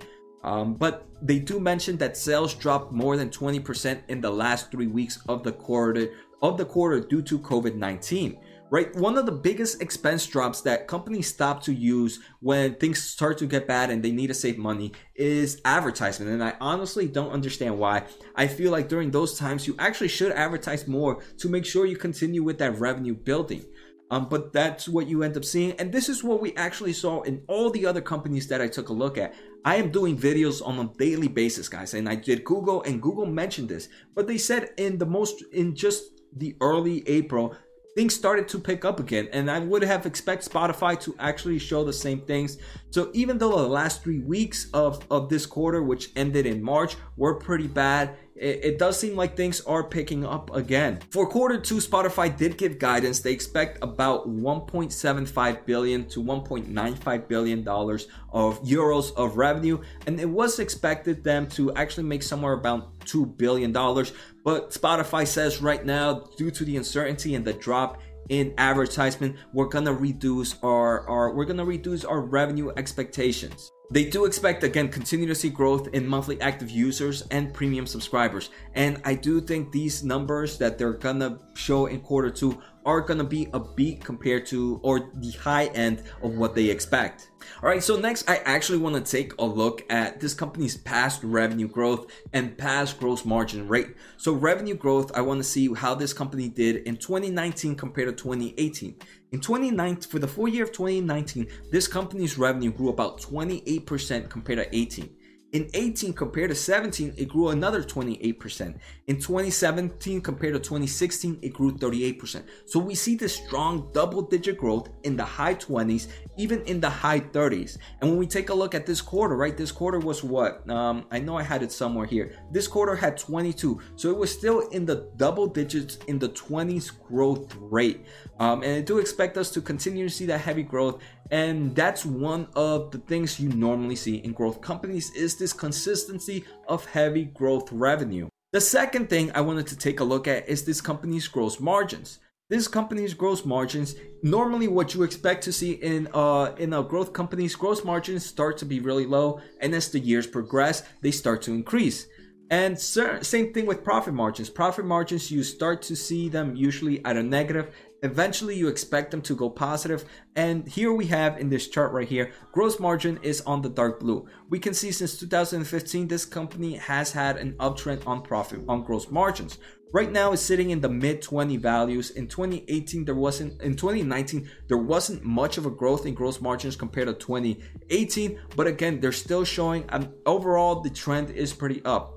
um, 0.44 0.74
but 0.74 1.06
they 1.22 1.38
do 1.38 1.60
mention 1.60 1.98
that 1.98 2.16
sales 2.16 2.54
dropped 2.56 2.92
more 2.94 3.18
than 3.18 3.30
20% 3.30 4.00
in 4.08 4.22
the 4.22 4.30
last 4.32 4.72
three 4.72 4.88
weeks 4.88 5.20
of 5.28 5.44
the 5.44 5.52
quarter 5.52 6.14
of 6.42 6.58
the 6.58 6.64
quarter 6.64 7.02
due 7.02 7.22
to 7.22 7.38
covid-19 7.38 8.38
right? 8.72 8.96
One 8.96 9.18
of 9.18 9.26
the 9.26 9.34
biggest 9.34 9.82
expense 9.82 10.26
drops 10.26 10.62
that 10.62 10.88
companies 10.88 11.28
stop 11.28 11.62
to 11.64 11.74
use 11.74 12.22
when 12.40 12.76
things 12.76 13.04
start 13.04 13.38
to 13.40 13.46
get 13.46 13.68
bad 13.68 13.92
and 13.92 14.02
they 14.02 14.12
need 14.12 14.28
to 14.28 14.34
save 14.34 14.58
money 14.58 14.94
is 15.14 15.62
advertisement. 15.66 16.32
And 16.32 16.44
I 16.44 16.54
honestly 16.62 17.08
don't 17.08 17.32
understand 17.32 17.78
why. 17.78 18.04
I 18.34 18.48
feel 18.48 18.72
like 18.72 18.88
during 18.88 19.12
those 19.12 19.38
times, 19.38 19.68
you 19.68 19.76
actually 19.78 20.08
should 20.08 20.32
advertise 20.32 20.88
more 20.88 21.22
to 21.40 21.50
make 21.50 21.66
sure 21.66 21.86
you 21.86 21.98
continue 21.98 22.44
with 22.44 22.58
that 22.60 22.80
revenue 22.80 23.14
building. 23.14 23.66
Um, 24.10 24.28
but 24.30 24.54
that's 24.54 24.88
what 24.88 25.08
you 25.08 25.24
end 25.24 25.36
up 25.38 25.46
seeing. 25.46 25.74
And 25.74 25.92
this 25.92 26.08
is 26.08 26.24
what 26.24 26.42
we 26.42 26.56
actually 26.56 26.94
saw 26.94 27.22
in 27.22 27.44
all 27.48 27.70
the 27.70 27.86
other 27.86 28.02
companies 28.02 28.48
that 28.48 28.62
I 28.62 28.68
took 28.68 28.90
a 28.90 28.94
look 28.94 29.18
at. 29.18 29.34
I 29.66 29.76
am 29.76 29.92
doing 29.92 30.18
videos 30.18 30.66
on 30.66 30.80
a 30.80 30.98
daily 30.98 31.28
basis, 31.28 31.68
guys. 31.68 31.94
And 31.94 32.08
I 32.08 32.16
did 32.16 32.46
Google, 32.46 32.84
and 32.84 33.02
Google 33.02 33.26
mentioned 33.26 33.70
this. 33.70 33.90
But 34.16 34.28
they 34.28 34.38
said 34.38 34.72
in 34.78 34.98
the 34.98 35.06
most, 35.06 35.44
in 35.54 35.76
just 35.76 36.04
the 36.36 36.56
early 36.62 37.08
April, 37.08 37.56
things 37.96 38.16
started 38.16 38.48
to 38.48 38.60
pick 38.60 38.86
up 38.86 39.00
again 39.00 39.28
and 39.34 39.52
i 39.52 39.60
would 39.60 39.84
have 39.84 40.06
expect 40.06 40.50
spotify 40.50 41.00
to 41.00 41.16
actually 41.20 41.60
show 41.60 41.84
the 41.84 41.94
same 41.94 42.22
things. 42.22 42.58
So 42.90 43.10
even 43.14 43.38
though 43.38 43.58
the 43.58 43.68
last 43.68 44.04
three 44.04 44.20
weeks 44.20 44.70
of 44.74 45.06
of 45.10 45.30
this 45.30 45.46
quarter 45.46 45.82
which 45.82 46.10
ended 46.16 46.46
in 46.46 46.62
march 46.62 46.96
were 47.18 47.36
pretty 47.36 47.68
bad 47.68 48.18
it, 48.42 48.66
it 48.66 48.80
does 48.80 49.00
seem 49.00 49.16
like 49.16 49.38
things 49.38 49.62
are 49.62 49.84
picking 49.84 50.26
up 50.26 50.54
again. 50.56 51.00
For 51.12 51.30
quarter 51.30 51.60
two, 51.60 51.76
Spotify 51.76 52.36
did 52.36 52.58
give 52.58 52.80
guidance. 52.80 53.20
They 53.20 53.32
expect 53.32 53.78
about 53.84 54.28
1.75 54.28 55.66
billion 55.66 56.08
to 56.10 56.24
1.95 56.24 57.28
billion 57.28 57.64
dollars 57.64 58.08
of 58.34 58.62
euros 58.64 59.16
of 59.16 59.38
revenue, 59.38 59.80
and 60.08 60.20
it 60.20 60.28
was 60.28 60.60
expected 60.60 61.24
them 61.24 61.48
to 61.50 61.72
actually 61.76 62.04
make 62.04 62.24
somewhere 62.24 62.54
about 62.54 63.00
two 63.06 63.28
billion 63.28 63.72
dollars. 63.72 64.12
But 64.44 64.72
Spotify 64.72 65.28
says 65.28 65.62
right 65.62 65.86
now, 65.86 66.26
due 66.36 66.50
to 66.50 66.66
the 66.66 66.78
uncertainty 66.78 67.36
and 67.36 67.46
the 67.46 67.54
drop 67.54 68.02
in 68.30 68.56
advertisement, 68.58 69.36
we're 69.54 69.68
gonna 69.68 69.94
reduce 69.94 70.56
our, 70.64 71.08
our 71.08 71.36
we're 71.36 71.46
gonna 71.46 71.66
reduce 71.66 72.04
our 72.04 72.22
revenue 72.22 72.72
expectations. 72.76 73.72
They 73.92 74.06
do 74.06 74.24
expect, 74.24 74.64
again, 74.64 74.88
continue 74.88 75.28
to 75.28 75.36
see 75.36 75.50
growth 75.50 75.90
in 75.92 76.08
monthly 76.08 76.40
active 76.40 76.70
users 76.70 77.24
and 77.24 77.54
premium 77.54 77.86
subscribers. 77.86 78.50
And 78.74 79.02
I 79.04 79.16
do 79.16 79.42
think 79.42 79.74
these 79.74 80.02
numbers 80.02 80.58
that 80.60 80.78
they're 80.78 80.94
gonna 80.94 81.40
show 81.56 81.88
in 81.88 82.00
quarter 82.00 82.30
two 82.30 82.62
are 82.86 83.02
gonna 83.02 83.26
be 83.26 83.50
a 83.54 83.60
beat 83.60 84.02
compared 84.02 84.46
to 84.46 84.80
or 84.82 85.12
the 85.16 85.32
high 85.32 85.66
end 85.66 86.04
of 86.24 86.38
what 86.38 86.56
they 86.56 86.70
expect. 86.70 87.32
All 87.62 87.68
right, 87.68 87.84
so 87.84 87.98
next 87.98 88.30
I 88.30 88.38
actually 88.38 88.78
want 88.78 88.96
to 88.96 89.12
take 89.12 89.34
a 89.40 89.46
look 89.46 89.84
at 89.92 90.22
this 90.22 90.34
company's 90.34 90.78
past 90.78 91.22
revenue 91.24 91.68
growth 91.68 92.10
and 92.32 92.58
past 92.58 92.98
gross 92.98 93.26
margin 93.26 93.68
rate. 93.68 93.90
So 94.16 94.32
revenue 94.32 94.76
growth, 94.76 95.12
I 95.16 95.22
want 95.22 95.40
to 95.40 95.44
see 95.44 95.74
how 95.74 95.96
this 95.96 96.14
company 96.14 96.48
did 96.48 96.78
in 96.88 96.96
2019 96.96 97.76
compared 97.76 98.08
to 98.08 98.24
2018. 98.24 98.96
In 99.32 99.40
2019, 99.40 100.10
for 100.10 100.20
the 100.20 100.28
full 100.28 100.50
year 100.50 100.66
of 100.66 100.74
2019, 100.74 101.48
this 101.72 101.88
company's 101.88 102.38
revenue 102.38 102.70
grew 102.70 102.90
about 102.90 103.22
28% 103.22 104.30
compared 104.30 104.60
to 104.60 104.76
18. 104.76 105.10
In 105.54 105.70
18 105.74 106.14
compared 106.14 106.50
to 106.50 106.56
17, 106.56 107.14
it 107.18 107.30
grew 107.30 107.50
another 107.50 107.82
28%. 107.82 108.78
In 109.08 109.16
2017 109.16 110.20
compared 110.20 110.54
to 110.54 110.60
2016, 110.60 111.40
it 111.42 111.54
grew 111.54 111.72
38%. 111.74 112.44
So 112.66 112.80
we 112.80 112.94
see 112.94 113.16
this 113.16 113.36
strong 113.36 113.90
double 113.94 114.22
digit 114.22 114.58
growth 114.58 114.90
in 115.04 115.16
the 115.16 115.24
high 115.24 115.56
20s, 115.56 116.08
even 116.42 116.64
in 116.64 116.82
the 116.82 116.90
high 116.90 117.20
30s. 117.20 117.78
And 118.00 118.10
when 118.10 118.18
we 118.18 118.26
take 118.26 118.50
a 118.50 118.54
look 118.54 118.74
at 118.74 118.88
this 118.88 119.00
quarter, 119.00 119.36
right, 119.36 119.56
this 119.56 119.72
quarter 119.72 120.00
was 120.00 120.24
what? 120.24 120.68
Um, 120.70 121.06
I 121.12 121.20
know 121.20 121.38
I 121.38 121.44
had 121.44 121.62
it 121.62 121.72
somewhere 121.72 122.08
here. 122.08 122.34
This 122.52 122.68
quarter 122.68 122.96
had 122.96 123.16
22. 123.16 123.80
So 123.96 124.10
it 124.10 124.18
was 124.18 124.32
still 124.32 124.62
in 124.70 124.86
the 124.86 125.12
double 125.18 125.46
digits 125.46 125.98
in 126.08 126.18
the 126.18 126.30
20s 126.30 126.92
growth 127.08 127.56
rate. 127.60 128.06
Um, 128.40 128.64
and 128.64 128.78
I 128.78 128.82
do 128.82 128.98
expect 128.98 129.38
us 129.38 129.52
to 129.52 129.62
continue 129.62 130.10
to 130.10 130.14
see 130.14 130.26
that 130.26 130.40
heavy 130.40 130.64
growth. 130.64 131.00
And 131.30 131.76
that's 131.76 132.06
one 132.06 132.48
of 132.56 132.90
the 132.90 132.98
things 132.98 133.40
you 133.40 133.50
normally 133.50 133.96
see 133.96 134.16
in 134.16 134.34
growth 134.34 134.62
companies 134.62 135.12
is 135.14 135.38
this 135.38 135.54
consistency 135.54 136.44
of 136.68 136.86
heavy 136.86 137.26
growth 137.26 137.72
revenue. 137.72 138.30
The 138.52 138.62
second 138.62 139.10
thing 139.10 139.32
I 139.34 139.42
wanted 139.42 139.68
to 139.68 139.78
take 139.78 140.00
a 140.00 140.04
look 140.04 140.28
at 140.28 140.50
is 140.50 140.66
this 140.66 140.82
company's 140.82 141.28
gross 141.28 141.60
margins. 141.60 142.20
This 142.52 142.68
company's 142.68 143.14
gross 143.14 143.46
margins, 143.46 143.96
normally 144.24 144.68
what 144.68 144.94
you 144.94 145.04
expect 145.04 145.42
to 145.46 145.54
see 145.54 145.72
in 145.72 146.10
uh 146.14 146.54
in 146.58 146.74
a 146.74 146.84
growth 146.84 147.14
company's 147.14 147.56
gross 147.56 147.86
margins 147.86 148.26
start 148.26 148.58
to 148.58 148.66
be 148.66 148.82
really 148.82 149.06
low 149.06 149.40
and 149.62 149.74
as 149.74 149.90
the 149.90 150.00
years 150.00 150.28
progress, 150.28 150.84
they 151.02 151.12
start 151.12 151.42
to 151.44 151.54
increase. 151.54 152.08
And 152.50 152.78
same 152.78 153.54
thing 153.54 153.66
with 153.66 153.86
profit 153.86 154.14
margins. 154.14 154.50
Profit 154.50 154.84
margins, 154.84 155.32
you 155.32 155.44
start 155.44 155.82
to 155.84 155.96
see 155.96 156.28
them 156.28 156.54
usually 156.54 156.98
at 157.06 157.16
a 157.16 157.24
negative 157.24 157.72
Eventually, 158.04 158.56
you 158.56 158.68
expect 158.68 159.12
them 159.12 159.22
to 159.22 159.36
go 159.36 159.48
positive, 159.48 160.06
and 160.36 160.68
here 160.68 160.92
we 160.92 161.06
have 161.08 161.38
in 161.38 161.50
this 161.50 161.68
chart 161.68 161.92
right 161.92 162.08
here, 162.08 162.32
gross 162.52 162.80
margin 162.80 163.20
is 163.22 163.42
on 163.42 163.62
the 163.62 163.70
dark 163.70 164.00
blue. 164.00 164.26
We 164.50 164.58
can 164.58 164.74
see 164.74 164.92
since 164.92 165.20
2015, 165.20 166.08
this 166.08 166.26
company 166.26 166.78
has 166.78 167.12
had 167.12 167.38
an 167.38 167.54
uptrend 167.60 168.08
on 168.08 168.24
profit 168.24 168.62
on 168.68 168.84
gross 168.84 169.12
margins. 169.12 169.60
Right 169.94 170.12
now, 170.12 170.32
is 170.32 170.42
sitting 170.42 170.70
in 170.70 170.80
the 170.80 170.90
mid 170.90 171.22
20 171.22 171.58
values. 171.58 172.12
In 172.12 172.28
2018, 172.28 173.04
there 173.04 173.16
wasn't. 173.16 173.62
In 173.62 173.76
2019, 173.76 174.50
there 174.68 174.78
wasn't 174.78 175.24
much 175.24 175.58
of 175.58 175.66
a 175.66 175.70
growth 175.70 176.06
in 176.06 176.14
gross 176.14 176.40
margins 176.40 176.78
compared 176.78 177.08
to 177.08 177.14
2018, 177.14 178.40
but 178.56 178.68
again, 178.68 179.02
they're 179.02 179.12
still 179.12 179.44
showing. 179.44 179.86
Um, 179.90 180.14
overall, 180.26 180.82
the 180.82 180.90
trend 180.90 181.32
is 181.32 181.52
pretty 181.52 181.84
up. 181.84 182.14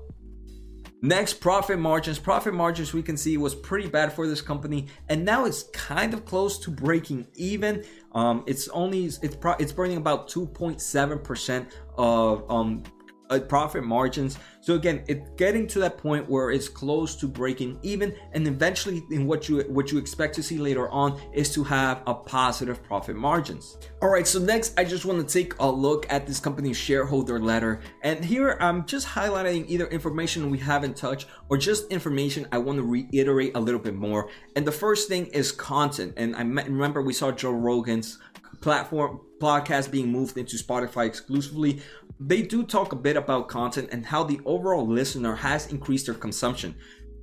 Next, 1.01 1.33
profit 1.35 1.77
margins. 1.77 2.17
Profit 2.17 2.53
margins 2.53 2.93
we 2.93 3.03
can 3.03 3.17
see 3.17 3.37
was 3.37 3.53
pretty 3.53 3.87
bad 3.87 4.13
for 4.13 4.25
this 4.25 4.41
company, 4.41 4.87
and 5.09 5.25
now 5.25 5.45
it's 5.45 5.63
kind 5.73 6.13
of 6.13 6.25
close 6.25 6.57
to 6.59 6.71
breaking 6.71 7.27
even. 7.35 7.83
Um, 8.13 8.43
it's 8.47 8.69
only 8.69 9.05
it's 9.05 9.35
pro- 9.35 9.57
it's 9.59 9.73
burning 9.73 9.97
about 9.97 10.29
2.7 10.29 11.23
percent 11.23 11.77
of 11.97 12.49
um 12.49 12.83
uh, 13.29 13.39
profit 13.39 13.83
margins. 13.83 14.37
So 14.61 14.73
again, 14.73 15.03
it's 15.07 15.29
getting 15.37 15.67
to 15.67 15.79
that 15.79 15.97
point 15.97 16.29
where 16.29 16.51
it's 16.51 16.67
close 16.67 17.15
to 17.17 17.27
breaking 17.27 17.79
even, 17.83 18.15
and 18.33 18.47
eventually, 18.47 19.03
in 19.11 19.27
what 19.27 19.47
you 19.47 19.61
what 19.67 19.91
you 19.91 19.97
expect 19.97 20.35
to 20.35 20.43
see 20.43 20.57
later 20.57 20.89
on 20.89 21.21
is 21.33 21.53
to 21.53 21.63
have 21.63 22.01
a 22.07 22.13
positive 22.13 22.83
profit 22.83 23.15
margins. 23.15 23.77
All 24.01 24.09
right, 24.09 24.25
so 24.25 24.39
next, 24.39 24.79
I 24.79 24.83
just 24.83 25.05
want 25.05 25.27
to 25.27 25.31
take 25.31 25.53
a 25.59 25.69
look 25.69 26.11
at 26.11 26.25
this 26.25 26.39
company's 26.39 26.77
shareholder 26.77 27.39
letter, 27.39 27.81
and 28.01 28.25
here 28.25 28.57
I'm 28.59 28.85
just 28.85 29.07
highlighting 29.07 29.65
either 29.67 29.87
information 29.87 30.49
we 30.49 30.57
haven't 30.57 30.97
touched 30.97 31.27
or 31.49 31.57
just 31.57 31.91
information 31.91 32.47
I 32.51 32.57
want 32.57 32.77
to 32.77 32.83
reiterate 32.83 33.55
a 33.55 33.59
little 33.59 33.79
bit 33.79 33.95
more. 33.95 34.29
And 34.55 34.65
the 34.65 34.71
first 34.71 35.07
thing 35.07 35.27
is 35.27 35.51
content, 35.51 36.13
and 36.17 36.35
I 36.35 36.41
remember 36.41 37.01
we 37.01 37.13
saw 37.13 37.31
Joe 37.31 37.51
Rogan's 37.51 38.17
platform 38.61 39.19
podcast 39.39 39.91
being 39.91 40.11
moved 40.11 40.37
into 40.37 40.57
Spotify 40.57 41.05
exclusively, 41.05 41.81
they 42.19 42.41
do 42.41 42.63
talk 42.63 42.93
a 42.93 42.95
bit 42.95 43.17
about 43.17 43.47
content 43.47 43.89
and 43.91 44.05
how 44.05 44.23
the 44.23 44.39
overall 44.45 44.87
listener 44.87 45.35
has 45.35 45.67
increased 45.67 46.05
their 46.05 46.15
consumption. 46.15 46.75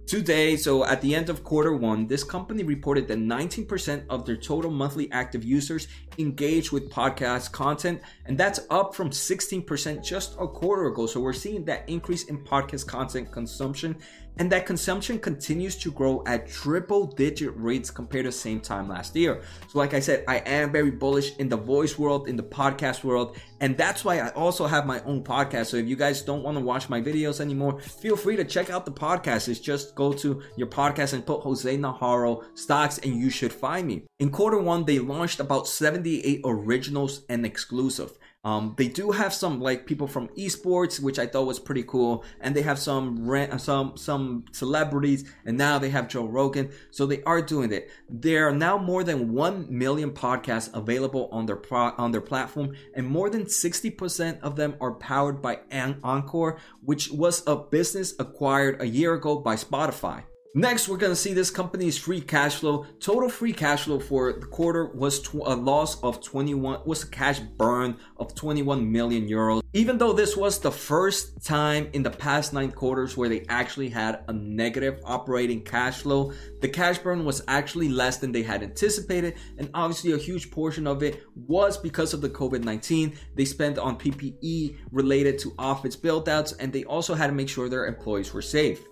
Today, 0.07 0.57
so 0.57 0.85
at 0.85 1.01
the 1.01 1.15
end 1.15 1.31
of 1.31 1.45
quarter 1.45 1.75
one, 1.75 2.07
this 2.07 2.25
company 2.25 2.65
reported 2.65 3.09
that 3.09 3.19
19% 3.19 4.05
of 4.11 4.27
their 4.27 4.37
total 4.37 4.71
monthly 4.71 5.11
active 5.13 5.45
users 5.45 5.89
engage 6.19 6.73
with 6.73 6.91
podcast 6.91 7.53
content, 7.53 8.01
and 8.27 8.37
that's 8.37 8.61
up 8.71 8.95
from 8.95 9.11
16% 9.11 10.05
just 10.05 10.35
a 10.39 10.47
quarter 10.47 10.87
ago. 10.87 11.07
So 11.07 11.21
we're 11.21 11.33
seeing 11.33 11.65
that 11.67 11.89
increase 11.89 12.25
in 12.25 12.45
podcast 12.45 12.87
content 12.87 13.33
consumption 13.33 13.97
and 14.39 14.51
that 14.51 14.65
consumption 14.65 15.19
continues 15.19 15.77
to 15.77 15.93
grow 15.93 16.23
at 16.27 16.49
triple 16.49 17.07
digit 17.07 17.53
rates 17.55 17.91
compared 17.91 18.25
to 18.25 18.33
same 18.33 18.61
time 18.61 18.89
last 18.89 19.15
year. 19.15 19.43
So, 19.69 19.79
like 19.79 19.93
I 19.93 20.01
said, 20.01 20.25
I 20.27 20.37
am 20.39 20.73
very 20.73 20.91
bullish 20.91 21.37
in 21.37 21.49
the 21.49 21.57
voice 21.57 21.99
world, 21.99 22.29
in 22.29 22.37
the 22.37 22.43
podcast 22.43 23.05
world, 23.05 23.37
and 23.61 23.77
that's 23.77 24.05
why 24.05 24.21
I 24.21 24.31
also 24.31 24.67
have 24.67 24.87
my 24.87 25.03
own 25.03 25.23
podcast. 25.23 25.67
So, 25.67 25.77
if 25.77 25.87
you 25.87 25.97
guys 25.97 26.23
don't 26.23 26.43
want 26.43 26.57
to 26.57 26.65
watch 26.65 26.89
my 26.89 27.01
videos 27.01 27.41
anymore, 27.41 27.81
feel 27.81 28.17
free 28.17 28.37
to 28.37 28.45
check 28.45 28.71
out 28.71 28.87
the 28.87 28.93
podcast. 28.93 29.49
It's 29.49 29.61
just 29.61 29.95
go 29.95 30.13
to 30.15 30.43
your 30.57 30.69
podcast 30.69 31.13
and 31.13 31.27
put 31.27 31.41
Jose 31.41 31.77
Najarro 31.77 32.45
stocks, 32.55 32.99
and 32.99 33.15
you 33.15 33.29
should 33.29 33.53
find 33.53 33.87
me. 33.87 34.05
In 34.19 34.31
quarter 34.31 34.59
one, 34.59 34.85
they 34.85 34.99
launched 34.99 35.41
about 35.41 35.69
78 36.03 36.41
originals 36.45 37.23
and 37.29 37.47
exclusive. 37.47 38.19
Um, 38.45 38.75
they 38.77 38.89
do 38.89 39.13
have 39.13 39.33
some 39.33 39.61
like 39.61 39.87
people 39.87 40.09
from 40.09 40.27
esports, 40.37 40.99
which 40.99 41.21
I 41.21 41.29
thought 41.29 41.47
was 41.47 41.61
pretty 41.61 41.85
cool, 41.85 42.25
and 42.41 42.57
they 42.57 42.63
have 42.63 42.77
some 42.81 43.25
rent, 43.31 43.61
some 43.61 43.97
some 43.97 44.47
celebrities, 44.51 45.33
and 45.47 45.57
now 45.57 45.79
they 45.79 45.91
have 45.91 46.09
Joe 46.09 46.27
Rogan. 46.27 46.73
So 46.91 47.07
they 47.07 47.23
are 47.23 47.41
doing 47.41 47.73
it. 47.73 47.89
There 48.09 48.49
are 48.49 48.53
now 48.53 48.79
more 48.79 49.05
than 49.05 49.33
one 49.33 49.67
million 49.71 50.11
podcasts 50.11 50.75
available 50.75 51.29
on 51.31 51.47
their 51.47 51.55
pro- 51.55 51.95
on 51.97 52.11
their 52.11 52.21
platform, 52.21 52.75
and 52.97 53.07
more 53.07 53.31
than 53.31 53.49
sixty 53.49 53.91
percent 53.91 54.41
of 54.43 54.57
them 54.57 54.75
are 54.81 54.95
powered 54.95 55.41
by 55.41 55.61
An- 55.71 56.01
Anchor, 56.03 56.59
which 56.85 57.13
was 57.13 57.45
a 57.47 57.55
business 57.55 58.13
acquired 58.19 58.83
a 58.83 58.89
year 58.89 59.15
ago 59.15 59.39
by 59.39 59.55
Spotify. 59.55 60.25
Next, 60.55 60.87
we're 60.87 60.99
going 60.99 61.13
to 61.13 61.17
see 61.17 61.33
this 61.33 61.51
company's 61.51 61.97
free 61.97 62.21
cash 62.21 62.57
flow. 62.57 62.85
Total 63.01 63.31
free 63.31 63.55
cash 63.55 63.85
flow 63.85 63.99
for 63.99 64.35
the 64.35 64.45
quarter 64.45 64.85
was 64.85 65.23
tw- 65.23 65.37
a 65.37 65.57
loss 65.57 65.99
of 66.03 66.23
21, 66.23 66.83
was 66.85 67.05
a 67.05 67.07
cash 67.07 67.41
burn 67.41 67.97
of 68.19 68.35
21 68.35 68.93
million 68.93 69.27
euros. 69.27 69.63
Even 69.73 69.97
though 69.97 70.13
this 70.13 70.37
was 70.37 70.59
the 70.59 70.71
first 70.71 71.43
time 71.43 71.89
in 71.95 72.03
the 72.03 72.11
past 72.11 72.53
nine 72.53 72.71
quarters 72.71 73.17
where 73.17 73.31
they 73.31 73.47
actually 73.49 73.89
had 73.89 74.25
a 74.29 74.33
negative 74.35 75.01
operating 75.07 75.65
cash 75.65 76.03
flow, 76.03 76.35
the 76.61 76.69
cash 76.69 76.99
burn 76.99 77.25
was 77.25 77.43
actually 77.49 77.89
less 77.89 78.19
than 78.19 78.31
they 78.31 78.43
had 78.43 78.63
anticipated. 78.63 79.37
And 79.57 79.71
obviously, 79.73 80.13
a 80.13 80.19
huge 80.19 80.51
portion 80.51 80.87
of 80.87 81.03
it 81.03 81.23
was 81.35 81.79
because 81.79 82.13
of 82.13 82.21
the 82.21 82.29
COVID 82.29 82.63
19. 82.63 83.17
They 83.37 83.47
spent 83.47 83.79
on 83.79 83.97
PPE 83.97 84.77
related 84.91 85.39
to 85.39 85.55
office 85.59 85.97
build 85.97 86.29
outs, 86.29 86.53
and 86.53 86.71
they 86.71 86.85
also 86.85 87.15
had 87.15 87.29
to 87.29 87.33
make 87.33 87.49
sure 87.49 87.71
their 87.71 87.87
employees 87.87 88.35
were 88.35 88.43
safe. 88.43 88.85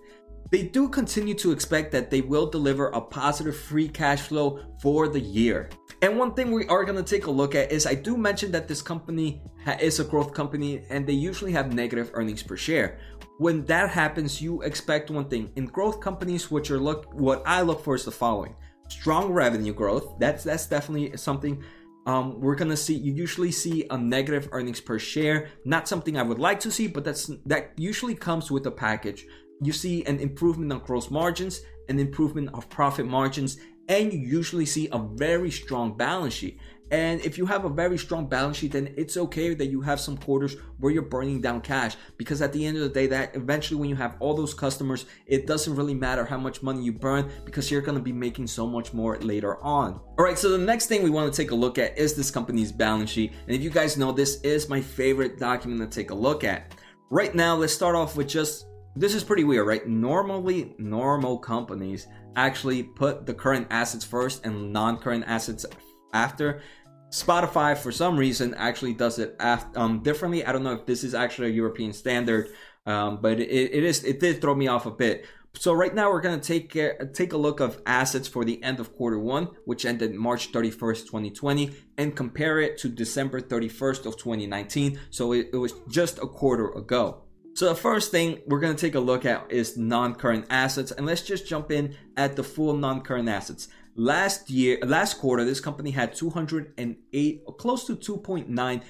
They 0.51 0.63
do 0.63 0.89
continue 0.89 1.33
to 1.35 1.53
expect 1.53 1.93
that 1.93 2.11
they 2.11 2.19
will 2.19 2.45
deliver 2.45 2.87
a 2.87 2.99
positive 2.99 3.57
free 3.57 3.87
cash 3.87 4.21
flow 4.21 4.59
for 4.81 5.07
the 5.07 5.19
year. 5.19 5.69
And 6.01 6.17
one 6.17 6.33
thing 6.33 6.51
we 6.51 6.67
are 6.67 6.83
going 6.83 7.01
to 7.01 7.09
take 7.09 7.27
a 7.27 7.31
look 7.31 7.55
at 7.55 7.71
is 7.71 7.85
I 7.85 7.95
do 7.95 8.17
mention 8.17 8.51
that 8.51 8.67
this 8.67 8.81
company 8.81 9.41
is 9.79 10.01
a 10.01 10.03
growth 10.03 10.33
company 10.33 10.83
and 10.89 11.07
they 11.07 11.13
usually 11.13 11.53
have 11.53 11.73
negative 11.73 12.11
earnings 12.13 12.43
per 12.43 12.57
share. 12.57 12.99
When 13.37 13.63
that 13.65 13.89
happens, 13.89 14.41
you 14.41 14.61
expect 14.63 15.09
one 15.09 15.29
thing. 15.29 15.51
In 15.55 15.67
growth 15.67 16.01
companies, 16.01 16.51
what 16.51 16.67
you're 16.67 16.79
look 16.79 17.13
what 17.13 17.43
I 17.45 17.61
look 17.61 17.83
for 17.83 17.95
is 17.95 18.03
the 18.03 18.11
following. 18.11 18.55
Strong 18.89 19.31
revenue 19.31 19.73
growth. 19.73 20.19
That's 20.19 20.43
that's 20.43 20.65
definitely 20.65 21.15
something 21.15 21.63
um, 22.05 22.39
we're 22.41 22.55
gonna 22.55 22.77
see 22.77 22.95
you 22.95 23.13
usually 23.13 23.51
see 23.51 23.85
a 23.89 23.97
negative 23.97 24.49
earnings 24.51 24.81
per 24.81 24.97
share 24.97 25.49
not 25.65 25.87
something 25.87 26.17
i 26.17 26.23
would 26.23 26.39
like 26.39 26.59
to 26.61 26.71
see 26.71 26.87
but 26.87 27.03
that's 27.03 27.29
that 27.45 27.73
usually 27.77 28.15
comes 28.15 28.49
with 28.49 28.65
a 28.65 28.71
package 28.71 29.25
you 29.61 29.71
see 29.71 30.03
an 30.05 30.19
improvement 30.19 30.73
on 30.73 30.79
gross 30.79 31.09
margins, 31.09 31.61
an 31.87 31.99
improvement 31.99 32.49
of 32.53 32.69
profit 32.69 33.05
margins, 33.05 33.57
and 33.87 34.11
you 34.11 34.19
usually 34.19 34.65
see 34.65 34.89
a 34.91 34.97
very 34.97 35.51
strong 35.51 35.95
balance 35.95 36.33
sheet. 36.33 36.59
And 36.91 37.21
if 37.21 37.37
you 37.37 37.45
have 37.45 37.63
a 37.63 37.69
very 37.69 37.97
strong 37.97 38.27
balance 38.27 38.57
sheet, 38.57 38.73
then 38.73 38.93
it's 38.97 39.15
okay 39.15 39.53
that 39.53 39.67
you 39.67 39.79
have 39.79 39.99
some 40.01 40.17
quarters 40.17 40.57
where 40.77 40.91
you're 40.91 41.03
burning 41.03 41.39
down 41.39 41.61
cash 41.61 41.95
because 42.17 42.41
at 42.41 42.51
the 42.51 42.65
end 42.65 42.75
of 42.75 42.83
the 42.83 42.89
day, 42.89 43.07
that 43.07 43.33
eventually 43.33 43.79
when 43.79 43.89
you 43.89 43.95
have 43.95 44.17
all 44.19 44.33
those 44.33 44.53
customers, 44.53 45.05
it 45.25 45.47
doesn't 45.47 45.73
really 45.73 45.93
matter 45.93 46.25
how 46.25 46.37
much 46.37 46.61
money 46.61 46.83
you 46.83 46.91
burn 46.91 47.31
because 47.45 47.71
you're 47.71 47.81
to 47.81 47.99
be 47.99 48.11
making 48.11 48.45
so 48.45 48.67
much 48.67 48.93
more 48.93 49.17
later 49.19 49.63
on. 49.63 50.01
All 50.19 50.25
right, 50.25 50.37
so 50.37 50.49
the 50.49 50.57
next 50.57 50.87
thing 50.87 51.01
we 51.01 51.09
want 51.09 51.31
to 51.31 51.41
take 51.41 51.51
a 51.51 51.55
look 51.55 51.77
at 51.77 51.97
is 51.97 52.13
this 52.13 52.29
company's 52.29 52.73
balance 52.73 53.09
sheet. 53.09 53.31
And 53.47 53.55
if 53.55 53.61
you 53.61 53.69
guys 53.69 53.97
know, 53.97 54.11
this 54.11 54.41
is 54.41 54.67
my 54.67 54.81
favorite 54.81 55.39
document 55.39 55.79
to 55.79 55.95
take 55.95 56.11
a 56.11 56.15
look 56.15 56.43
at. 56.43 56.75
Right 57.09 57.33
now, 57.33 57.55
let's 57.55 57.73
start 57.73 57.95
off 57.95 58.17
with 58.17 58.27
just 58.27 58.65
this 58.95 59.15
is 59.15 59.23
pretty 59.23 59.43
weird, 59.43 59.67
right? 59.67 59.87
Normally, 59.87 60.75
normal 60.77 61.37
companies 61.37 62.07
actually 62.35 62.83
put 62.83 63.25
the 63.25 63.33
current 63.33 63.67
assets 63.69 64.03
first 64.03 64.45
and 64.45 64.73
non 64.73 64.97
current 64.97 65.23
assets 65.27 65.65
after. 66.13 66.61
Spotify, 67.09 67.77
for 67.77 67.91
some 67.91 68.17
reason, 68.17 68.53
actually 68.53 68.93
does 68.93 69.19
it 69.19 69.35
after, 69.39 69.79
um, 69.79 70.01
differently. 70.01 70.45
I 70.45 70.51
don't 70.51 70.63
know 70.63 70.73
if 70.73 70.85
this 70.85 71.03
is 71.03 71.13
actually 71.13 71.49
a 71.49 71.53
European 71.53 71.91
standard, 71.91 72.49
um, 72.85 73.19
but 73.21 73.39
it, 73.39 73.49
it 73.49 73.83
is. 73.83 74.03
It 74.03 74.19
did 74.19 74.41
throw 74.41 74.55
me 74.55 74.67
off 74.67 74.85
a 74.85 74.91
bit. 74.91 75.25
So 75.53 75.73
right 75.73 75.93
now 75.93 76.09
we're 76.09 76.21
gonna 76.21 76.39
take 76.39 76.75
uh, 76.75 77.05
take 77.13 77.33
a 77.33 77.37
look 77.37 77.59
of 77.59 77.81
assets 77.85 78.27
for 78.27 78.45
the 78.45 78.63
end 78.63 78.79
of 78.79 78.95
quarter 78.95 79.19
one, 79.19 79.49
which 79.65 79.85
ended 79.85 80.13
March 80.15 80.51
31st, 80.51 81.05
2020, 81.05 81.71
and 81.97 82.15
compare 82.15 82.59
it 82.59 82.77
to 82.79 82.89
December 82.89 83.41
31st 83.41 84.05
of 84.05 84.17
2019. 84.17 84.99
So 85.09 85.33
it, 85.33 85.49
it 85.51 85.57
was 85.57 85.73
just 85.89 86.17
a 86.19 86.27
quarter 86.27 86.69
ago. 86.71 87.23
So 87.53 87.67
the 87.67 87.75
first 87.75 88.11
thing 88.11 88.39
we're 88.47 88.59
going 88.59 88.75
to 88.75 88.79
take 88.79 88.95
a 88.95 88.99
look 88.99 89.25
at 89.25 89.51
is 89.51 89.77
non-current 89.77 90.45
assets 90.49 90.91
and 90.91 91.05
let's 91.05 91.21
just 91.21 91.47
jump 91.47 91.71
in 91.71 91.95
at 92.15 92.35
the 92.35 92.43
full 92.43 92.75
non-current 92.75 93.27
assets. 93.27 93.67
Last 93.95 94.49
year, 94.49 94.79
last 94.83 95.19
quarter, 95.19 95.43
this 95.43 95.59
company 95.59 95.91
had 95.91 96.15
208, 96.15 97.43
close 97.57 97.85
to 97.85 97.95
2.9 97.95 98.81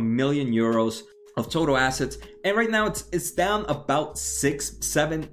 million 0.00 0.52
euros 0.52 1.02
of 1.36 1.48
total 1.48 1.76
assets, 1.76 2.18
and 2.44 2.56
right 2.56 2.70
now 2.70 2.86
it's 2.86 3.04
it's 3.12 3.30
down 3.30 3.64
about 3.66 4.18
six, 4.18 4.76
seven, 4.80 5.28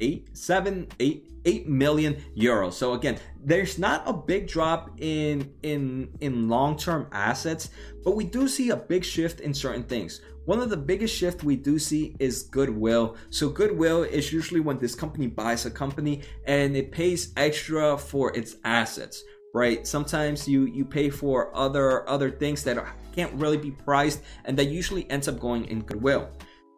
eight, 0.00 0.36
seven, 0.36 0.86
eight, 1.00 1.30
eight 1.44 1.68
million 1.68 2.16
euros. 2.36 2.74
So 2.74 2.92
again, 2.92 3.18
there's 3.42 3.78
not 3.78 4.02
a 4.06 4.12
big 4.12 4.46
drop 4.46 4.90
in 4.98 5.52
in 5.62 6.10
in 6.20 6.48
long-term 6.48 7.08
assets, 7.12 7.70
but 8.04 8.14
we 8.14 8.24
do 8.24 8.46
see 8.46 8.70
a 8.70 8.76
big 8.76 9.04
shift 9.04 9.40
in 9.40 9.54
certain 9.54 9.84
things. 9.84 10.20
One 10.50 10.58
of 10.58 10.68
the 10.68 10.76
biggest 10.76 11.14
shift 11.14 11.44
we 11.44 11.54
do 11.54 11.78
see 11.78 12.16
is 12.18 12.42
goodwill. 12.42 13.14
So 13.30 13.48
goodwill 13.48 14.02
is 14.02 14.32
usually 14.32 14.58
when 14.58 14.78
this 14.78 14.96
company 14.96 15.28
buys 15.28 15.64
a 15.64 15.70
company 15.70 16.22
and 16.44 16.76
it 16.76 16.90
pays 16.90 17.32
extra 17.36 17.96
for 17.96 18.36
its 18.36 18.56
assets, 18.64 19.22
right? 19.54 19.86
Sometimes 19.86 20.48
you 20.48 20.64
you 20.64 20.84
pay 20.84 21.08
for 21.08 21.56
other 21.56 22.02
other 22.08 22.32
things 22.32 22.64
that 22.64 22.84
can't 23.14 23.32
really 23.34 23.58
be 23.58 23.70
priced 23.70 24.22
and 24.44 24.58
that 24.58 24.64
usually 24.64 25.08
ends 25.08 25.28
up 25.28 25.38
going 25.38 25.66
in 25.66 25.82
goodwill. 25.82 26.28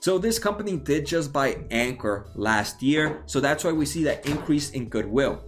So 0.01 0.19
this 0.19 0.39
company 0.39 0.77
did 0.77 1.07
just 1.07 1.33
buy 1.33 1.57
Anchor 1.71 2.27
last 2.35 2.83
year, 2.83 3.23
so 3.25 3.41
that's 3.41 3.65
why 3.65 3.73
we 3.73 3.87
see 3.87 4.05
that 4.05 4.27
increase 4.27 4.69
in 4.73 4.91
goodwill. 4.91 5.41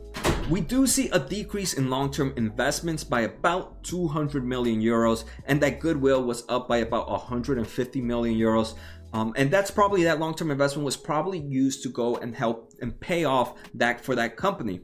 We 0.51 0.61
do 0.61 0.87
see 0.87 1.09
a 1.09 1.19
decrease 1.19 1.73
in 1.73 1.89
long 1.89 2.11
term 2.11 2.35
investments 2.37 3.03
by 3.03 3.23
about 3.23 3.83
200 3.83 4.45
million 4.45 4.83
euros, 4.83 5.25
and 5.47 5.59
that 5.63 5.81
goodwill 5.81 6.23
was 6.23 6.45
up 6.51 6.69
by 6.69 6.79
about 6.79 7.09
150 7.09 8.01
million 8.03 8.39
euros. 8.39 8.75
Um, 9.15 9.33
and 9.37 9.51
that's 9.51 9.71
probably 9.71 10.05
that 10.05 10.21
long 10.21 10.35
term 10.35 10.51
investment 10.51 10.85
was 10.85 10.99
probably 10.99 11.39
used 11.39 11.83
to 11.85 11.89
go 11.89 12.17
and 12.17 12.37
help 12.37 12.75
and 12.83 12.99
pay 13.01 13.25
off 13.25 13.55
that 13.73 14.05
for 14.05 14.15
that 14.17 14.37
company. 14.37 14.83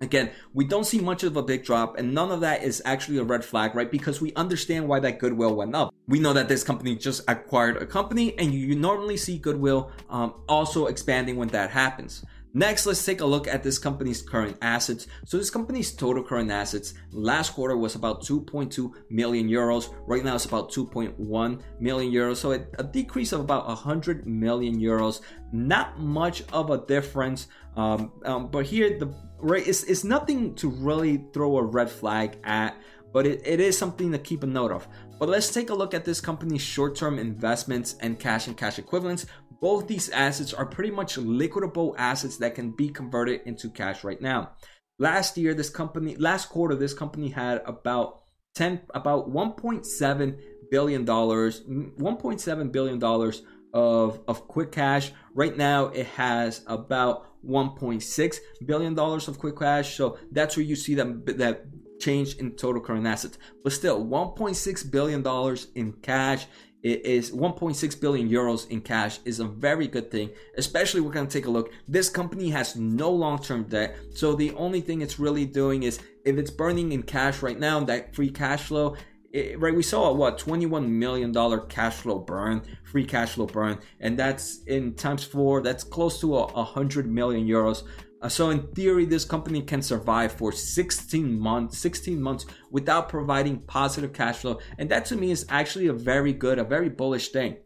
Again, 0.00 0.30
we 0.54 0.64
don't 0.64 0.84
see 0.84 1.00
much 1.00 1.24
of 1.24 1.36
a 1.36 1.42
big 1.42 1.64
drop, 1.64 1.98
and 1.98 2.14
none 2.14 2.30
of 2.30 2.40
that 2.42 2.62
is 2.62 2.80
actually 2.84 3.18
a 3.18 3.24
red 3.24 3.44
flag, 3.44 3.74
right? 3.74 3.90
Because 3.90 4.20
we 4.20 4.32
understand 4.34 4.86
why 4.86 5.00
that 5.00 5.18
goodwill 5.18 5.56
went 5.56 5.74
up. 5.74 5.92
We 6.06 6.20
know 6.20 6.32
that 6.34 6.48
this 6.48 6.62
company 6.62 6.94
just 6.94 7.24
acquired 7.26 7.78
a 7.78 7.86
company, 7.86 8.38
and 8.38 8.54
you 8.54 8.76
normally 8.76 9.16
see 9.16 9.38
goodwill 9.38 9.90
um, 10.08 10.34
also 10.48 10.86
expanding 10.86 11.34
when 11.34 11.48
that 11.48 11.70
happens. 11.70 12.24
Next, 12.54 12.86
let's 12.86 13.04
take 13.04 13.20
a 13.20 13.26
look 13.26 13.46
at 13.46 13.62
this 13.62 13.78
company's 13.78 14.22
current 14.22 14.56
assets. 14.62 15.06
So 15.26 15.36
this 15.36 15.50
company's 15.50 15.92
total 15.92 16.22
current 16.22 16.50
assets 16.50 16.94
last 17.12 17.52
quarter 17.52 17.76
was 17.76 17.94
about 17.94 18.22
2.2 18.22 18.92
million 19.10 19.48
euros. 19.48 19.94
Right 20.06 20.24
now 20.24 20.34
it's 20.34 20.46
about 20.46 20.72
2.1 20.72 21.60
million 21.80 22.12
euros. 22.12 22.36
So 22.36 22.52
a 22.52 22.84
decrease 22.84 23.32
of 23.32 23.40
about 23.40 23.66
100 23.66 24.26
million 24.26 24.80
euros. 24.80 25.20
Not 25.52 25.98
much 26.00 26.42
of 26.52 26.70
a 26.70 26.78
difference. 26.78 27.48
Um, 27.76 28.12
um, 28.24 28.48
but 28.48 28.66
here 28.66 28.98
the 28.98 29.14
right 29.38 29.64
it's, 29.66 29.84
it's 29.84 30.02
nothing 30.02 30.54
to 30.56 30.68
really 30.68 31.24
throw 31.32 31.58
a 31.58 31.62
red 31.62 31.88
flag 31.88 32.38
at 32.42 32.76
but 33.12 33.26
it, 33.26 33.40
it 33.46 33.60
is 33.60 33.76
something 33.76 34.12
to 34.12 34.18
keep 34.18 34.42
a 34.42 34.46
note 34.46 34.70
of. 34.70 34.86
But 35.18 35.28
let's 35.28 35.52
take 35.52 35.70
a 35.70 35.74
look 35.74 35.94
at 35.94 36.04
this 36.04 36.20
company's 36.20 36.62
short 36.62 36.94
term 36.96 37.18
investments 37.18 37.96
and 38.00 38.18
cash 38.18 38.46
and 38.46 38.56
cash 38.56 38.78
equivalents. 38.78 39.26
Both 39.60 39.88
these 39.88 40.08
assets 40.10 40.54
are 40.54 40.66
pretty 40.66 40.90
much 40.90 41.16
liquidable 41.16 41.94
assets 41.98 42.36
that 42.38 42.54
can 42.54 42.70
be 42.70 42.88
converted 42.90 43.42
into 43.44 43.70
cash 43.70 44.04
right 44.04 44.20
now. 44.20 44.52
Last 44.98 45.36
year, 45.36 45.54
this 45.54 45.70
company, 45.70 46.16
last 46.16 46.48
quarter, 46.48 46.74
this 46.74 46.94
company 46.94 47.30
had 47.30 47.62
about 47.66 48.22
10, 48.54 48.80
about 48.94 49.30
1.7 49.30 50.38
billion 50.70 51.04
dollars, 51.04 51.62
1.7 51.62 52.72
billion 52.72 52.98
dollars 52.98 53.42
of, 53.72 54.20
of 54.26 54.48
quick 54.48 54.72
cash. 54.72 55.12
Right 55.34 55.56
now, 55.56 55.86
it 55.86 56.06
has 56.06 56.62
about 56.66 57.26
1.6 57.46 58.36
billion 58.66 58.94
dollars 58.94 59.28
of 59.28 59.38
quick 59.38 59.58
cash. 59.58 59.96
So 59.96 60.18
that's 60.32 60.56
where 60.56 60.66
you 60.66 60.76
see 60.76 60.94
that 60.94 61.38
that 61.38 61.64
change 62.00 62.36
in 62.36 62.52
total 62.52 62.80
current 62.80 63.06
assets. 63.06 63.38
But 63.62 63.72
still, 63.72 64.04
1.6 64.04 64.90
billion 64.90 65.22
dollars 65.22 65.68
in 65.74 65.92
cash 65.92 66.46
it 66.82 67.04
is 67.04 67.32
1.6 67.32 68.00
billion 68.00 68.28
euros 68.28 68.68
in 68.70 68.80
cash 68.80 69.18
is 69.24 69.40
a 69.40 69.44
very 69.44 69.88
good 69.88 70.10
thing 70.10 70.30
especially 70.56 71.00
we're 71.00 71.12
going 71.12 71.26
to 71.26 71.32
take 71.32 71.46
a 71.46 71.50
look. 71.50 71.72
This 71.88 72.08
company 72.08 72.50
has 72.50 72.76
no 72.76 73.10
long-term 73.10 73.64
debt 73.64 73.96
so 74.14 74.34
the 74.34 74.52
only 74.52 74.80
thing 74.80 75.00
it's 75.00 75.18
really 75.18 75.44
doing 75.44 75.82
is 75.82 76.00
if 76.24 76.36
it's 76.36 76.50
burning 76.50 76.92
in 76.92 77.02
cash 77.02 77.42
right 77.42 77.58
now 77.58 77.80
that 77.80 78.14
free 78.14 78.30
cash 78.30 78.64
flow 78.64 78.96
it, 79.32 79.58
right 79.60 79.74
we 79.74 79.82
saw 79.82 80.08
a 80.08 80.12
what 80.12 80.38
21 80.38 80.98
million 80.98 81.32
dollar 81.32 81.58
cash 81.58 81.94
flow 81.94 82.18
burn 82.18 82.62
free 82.84 83.04
cash 83.04 83.32
flow 83.32 83.46
burn 83.46 83.78
and 84.00 84.18
that's 84.18 84.62
in 84.64 84.94
times 84.94 85.24
four 85.24 85.60
that's 85.60 85.84
close 85.84 86.20
to 86.20 86.36
a, 86.36 86.44
a 86.44 86.64
hundred 86.64 87.06
million 87.06 87.46
euros 87.46 87.82
Uh, 88.20 88.28
so 88.28 88.50
in 88.50 88.66
theory, 88.72 89.04
this 89.04 89.24
company 89.24 89.62
can 89.62 89.80
survive 89.80 90.32
for 90.32 90.50
16 90.50 91.38
months, 91.38 91.78
16 91.78 92.20
months 92.20 92.46
without 92.70 93.08
providing 93.08 93.60
positive 93.60 94.12
cash 94.12 94.38
flow, 94.38 94.58
and 94.78 94.90
that 94.90 95.04
to 95.06 95.16
me 95.16 95.30
is 95.30 95.46
actually 95.48 95.86
a 95.86 95.92
very 95.92 96.32
good, 96.32 96.58
a 96.58 96.64
very 96.64 96.88
bullish 96.88 97.28
thing. 97.28 97.56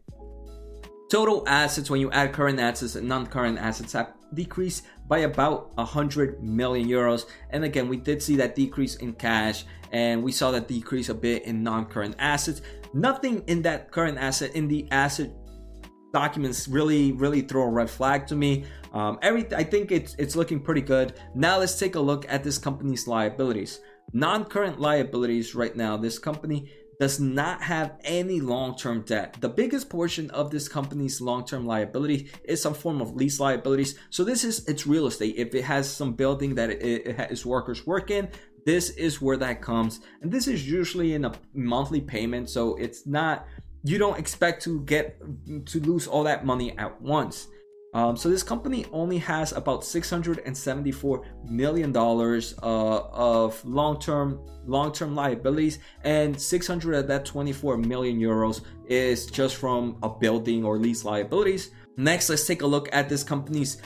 Total 1.09 1.43
assets, 1.47 1.89
when 1.89 2.01
you 2.01 2.11
add 2.11 2.33
current 2.33 2.59
assets 2.59 2.95
and 2.95 3.07
non-current 3.07 3.57
assets, 3.57 3.93
have 3.93 4.13
decreased 4.33 4.83
by 5.07 5.19
about 5.19 5.75
100 5.77 6.41
million 6.43 6.87
euros. 6.87 7.25
And 7.51 7.63
again, 7.63 7.87
we 7.87 7.97
did 7.97 8.21
see 8.21 8.35
that 8.37 8.55
decrease 8.55 8.95
in 8.95 9.13
cash, 9.13 9.65
and 9.91 10.23
we 10.23 10.31
saw 10.31 10.51
that 10.51 10.67
decrease 10.67 11.09
a 11.09 11.13
bit 11.13 11.43
in 11.43 11.63
non-current 11.63 12.15
assets. 12.19 12.61
Nothing 12.93 13.43
in 13.47 13.61
that 13.63 13.91
current 13.91 14.17
asset 14.17 14.55
in 14.55 14.67
the 14.67 14.87
asset 14.91 15.31
documents 16.13 16.67
really 16.67 17.11
really 17.11 17.41
throw 17.41 17.63
a 17.63 17.69
red 17.69 17.89
flag 17.89 18.27
to 18.27 18.35
me. 18.35 18.65
Um, 18.93 19.19
every 19.21 19.45
I 19.53 19.63
think 19.63 19.91
it's 19.91 20.15
it's 20.17 20.35
looking 20.35 20.59
pretty 20.61 20.81
good. 20.81 21.13
Now 21.35 21.59
let's 21.59 21.77
take 21.77 21.95
a 21.95 21.99
look 21.99 22.25
at 22.29 22.43
this 22.43 22.57
company's 22.57 23.07
liabilities. 23.07 23.81
Non-current 24.13 24.79
liabilities 24.79 25.55
right 25.55 25.75
now. 25.75 25.97
This 25.97 26.19
company 26.19 26.71
does 26.99 27.19
not 27.19 27.61
have 27.61 27.97
any 28.03 28.39
long-term 28.39 29.01
debt. 29.01 29.35
The 29.41 29.49
biggest 29.49 29.89
portion 29.89 30.29
of 30.29 30.51
this 30.51 30.67
company's 30.67 31.19
long-term 31.19 31.65
liability 31.65 32.29
is 32.43 32.61
some 32.61 32.75
form 32.75 33.01
of 33.01 33.15
lease 33.15 33.39
liabilities. 33.39 33.97
So 34.11 34.23
this 34.23 34.43
is 34.43 34.67
its 34.67 34.85
real 34.85 35.07
estate. 35.07 35.35
If 35.37 35.55
it 35.55 35.63
has 35.63 35.89
some 35.89 36.13
building 36.13 36.53
that 36.55 36.69
it, 36.69 37.07
it 37.07 37.15
has 37.15 37.45
workers 37.45 37.87
work 37.87 38.11
in, 38.11 38.29
this 38.65 38.91
is 38.91 39.21
where 39.21 39.37
that 39.37 39.61
comes. 39.61 40.01
And 40.21 40.31
this 40.31 40.47
is 40.47 40.69
usually 40.69 41.15
in 41.15 41.25
a 41.25 41.33
monthly 41.53 41.99
payment, 41.99 42.49
so 42.49 42.75
it's 42.75 43.07
not 43.07 43.47
you 43.83 43.97
don't 43.97 44.17
expect 44.17 44.63
to 44.63 44.81
get 44.81 45.21
to 45.65 45.79
lose 45.81 46.07
all 46.07 46.23
that 46.23 46.45
money 46.45 46.77
at 46.77 47.01
once. 47.01 47.47
Um, 47.93 48.17
so 48.17 48.27
this 48.27 48.41
company 48.41 48.85
only 48.91 49.19
has 49.19 49.51
about 49.51 49.85
674 49.85 51.25
million 51.47 51.91
dollars 51.91 52.55
uh, 52.63 53.01
of 53.11 53.63
long-term 53.65 54.39
long-term 54.65 55.13
liabilities, 55.13 55.77
and 56.03 56.39
600 56.39 56.95
of 56.95 57.07
that 57.07 57.25
24 57.25 57.77
million 57.77 58.19
euros 58.19 58.61
is 58.87 59.27
just 59.27 59.57
from 59.57 59.97
a 60.01 60.09
building 60.09 60.65
or 60.65 60.79
lease 60.79 61.05
liabilities. 61.05 61.69
Next, 61.97 62.29
let's 62.29 62.47
take 62.47 62.63
a 62.63 62.67
look 62.67 62.89
at 62.91 63.09
this 63.09 63.23
company's 63.23 63.77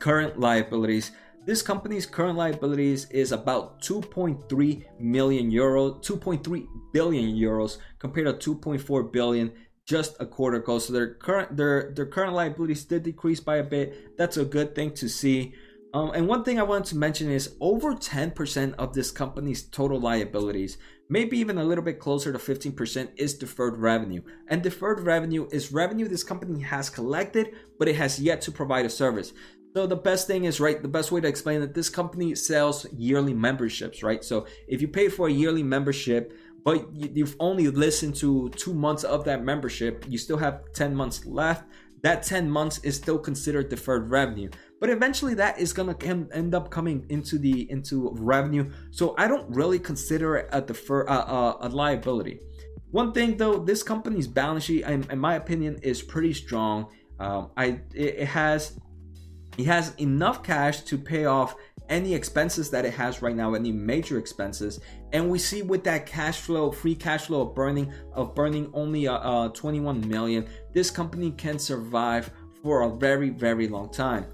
current 0.00 0.40
liabilities. 0.40 1.12
This 1.44 1.60
company's 1.60 2.06
current 2.06 2.38
liabilities 2.38 3.10
is 3.10 3.32
about 3.32 3.82
2.3 3.82 4.84
million 5.00 5.50
euro, 5.50 5.94
2.3 5.94 6.66
billion 6.92 7.34
euros 7.34 7.78
compared 7.98 8.40
to 8.40 8.54
2.4 8.54 9.12
billion 9.12 9.52
just 9.84 10.14
a 10.20 10.26
quarter 10.26 10.58
ago. 10.58 10.78
So 10.78 10.92
their 10.92 11.14
current 11.14 11.56
their 11.56 11.92
their 11.96 12.06
current 12.06 12.34
liabilities 12.34 12.84
did 12.84 13.02
decrease 13.02 13.40
by 13.40 13.56
a 13.56 13.64
bit. 13.64 14.16
That's 14.16 14.36
a 14.36 14.44
good 14.44 14.76
thing 14.76 14.92
to 14.94 15.08
see. 15.08 15.54
Um, 15.94 16.12
and 16.14 16.26
one 16.28 16.44
thing 16.44 16.58
I 16.58 16.62
wanted 16.62 16.86
to 16.86 16.96
mention 16.96 17.30
is 17.30 17.54
over 17.60 17.94
10% 17.94 18.74
of 18.78 18.94
this 18.94 19.10
company's 19.10 19.62
total 19.62 20.00
liabilities, 20.00 20.78
maybe 21.10 21.36
even 21.36 21.58
a 21.58 21.64
little 21.64 21.84
bit 21.84 21.98
closer 21.98 22.32
to 22.32 22.38
15%, 22.38 23.10
is 23.16 23.34
deferred 23.34 23.76
revenue. 23.76 24.22
And 24.48 24.62
deferred 24.62 25.00
revenue 25.00 25.48
is 25.52 25.70
revenue 25.70 26.08
this 26.08 26.24
company 26.24 26.62
has 26.62 26.88
collected, 26.88 27.50
but 27.78 27.88
it 27.88 27.96
has 27.96 28.18
yet 28.18 28.40
to 28.42 28.52
provide 28.52 28.86
a 28.86 28.90
service. 28.90 29.34
So 29.74 29.86
the 29.86 29.96
best 29.96 30.26
thing 30.26 30.44
is 30.44 30.60
right. 30.60 30.80
The 30.80 30.88
best 30.88 31.12
way 31.12 31.20
to 31.20 31.28
explain 31.28 31.60
that 31.60 31.72
this 31.72 31.88
company 31.88 32.34
sells 32.34 32.86
yearly 32.92 33.32
memberships, 33.32 34.02
right? 34.02 34.22
So 34.22 34.46
if 34.68 34.82
you 34.82 34.88
pay 34.88 35.08
for 35.08 35.28
a 35.28 35.32
yearly 35.32 35.62
membership, 35.62 36.36
but 36.64 36.94
you've 36.94 37.36
only 37.40 37.68
listened 37.68 38.14
to 38.16 38.50
two 38.50 38.74
months 38.74 39.02
of 39.02 39.24
that 39.24 39.42
membership, 39.42 40.04
you 40.08 40.18
still 40.18 40.36
have 40.36 40.72
ten 40.74 40.94
months 40.94 41.24
left. 41.24 41.64
That 42.02 42.22
ten 42.22 42.50
months 42.50 42.78
is 42.84 42.96
still 42.96 43.18
considered 43.18 43.68
deferred 43.68 44.10
revenue, 44.10 44.50
but 44.80 44.90
eventually 44.90 45.34
that 45.34 45.58
is 45.58 45.72
gonna 45.72 45.96
end 46.32 46.54
up 46.54 46.70
coming 46.70 47.06
into 47.08 47.38
the 47.38 47.70
into 47.70 48.10
revenue. 48.18 48.70
So 48.90 49.14
I 49.16 49.26
don't 49.26 49.48
really 49.48 49.78
consider 49.78 50.36
it 50.36 50.48
a 50.52 50.60
defer 50.60 51.08
uh, 51.08 51.24
uh, 51.24 51.56
a 51.60 51.68
liability. 51.68 52.40
One 52.90 53.12
thing 53.12 53.36
though, 53.36 53.58
this 53.58 53.82
company's 53.82 54.26
balance 54.26 54.64
sheet, 54.64 54.84
in, 54.84 55.06
in 55.10 55.18
my 55.18 55.36
opinion, 55.36 55.78
is 55.82 56.02
pretty 56.02 56.34
strong. 56.34 56.88
Um, 57.18 57.50
I 57.56 57.80
it, 57.94 58.16
it 58.18 58.26
has 58.26 58.78
he 59.56 59.64
has 59.64 59.94
enough 59.96 60.42
cash 60.42 60.80
to 60.82 60.98
pay 60.98 61.26
off 61.26 61.56
any 61.88 62.14
expenses 62.14 62.70
that 62.70 62.84
it 62.84 62.94
has 62.94 63.22
right 63.22 63.36
now, 63.36 63.54
any 63.54 63.72
major 63.72 64.18
expenses. 64.18 64.80
And 65.12 65.28
we 65.28 65.38
see 65.38 65.62
with 65.62 65.84
that 65.84 66.06
cash 66.06 66.40
flow, 66.40 66.70
free 66.70 66.94
cash 66.94 67.26
flow 67.26 67.42
of 67.42 67.54
burning 67.54 67.92
of 68.14 68.34
burning 68.34 68.70
only 68.72 69.08
uh, 69.08 69.18
uh, 69.18 69.48
21 69.48 70.08
million, 70.08 70.48
this 70.72 70.90
company 70.90 71.32
can 71.32 71.58
survive 71.58 72.30
for 72.62 72.82
a 72.82 72.88
very 72.88 73.30
very 73.30 73.68
long 73.68 73.90
time. 73.90 74.24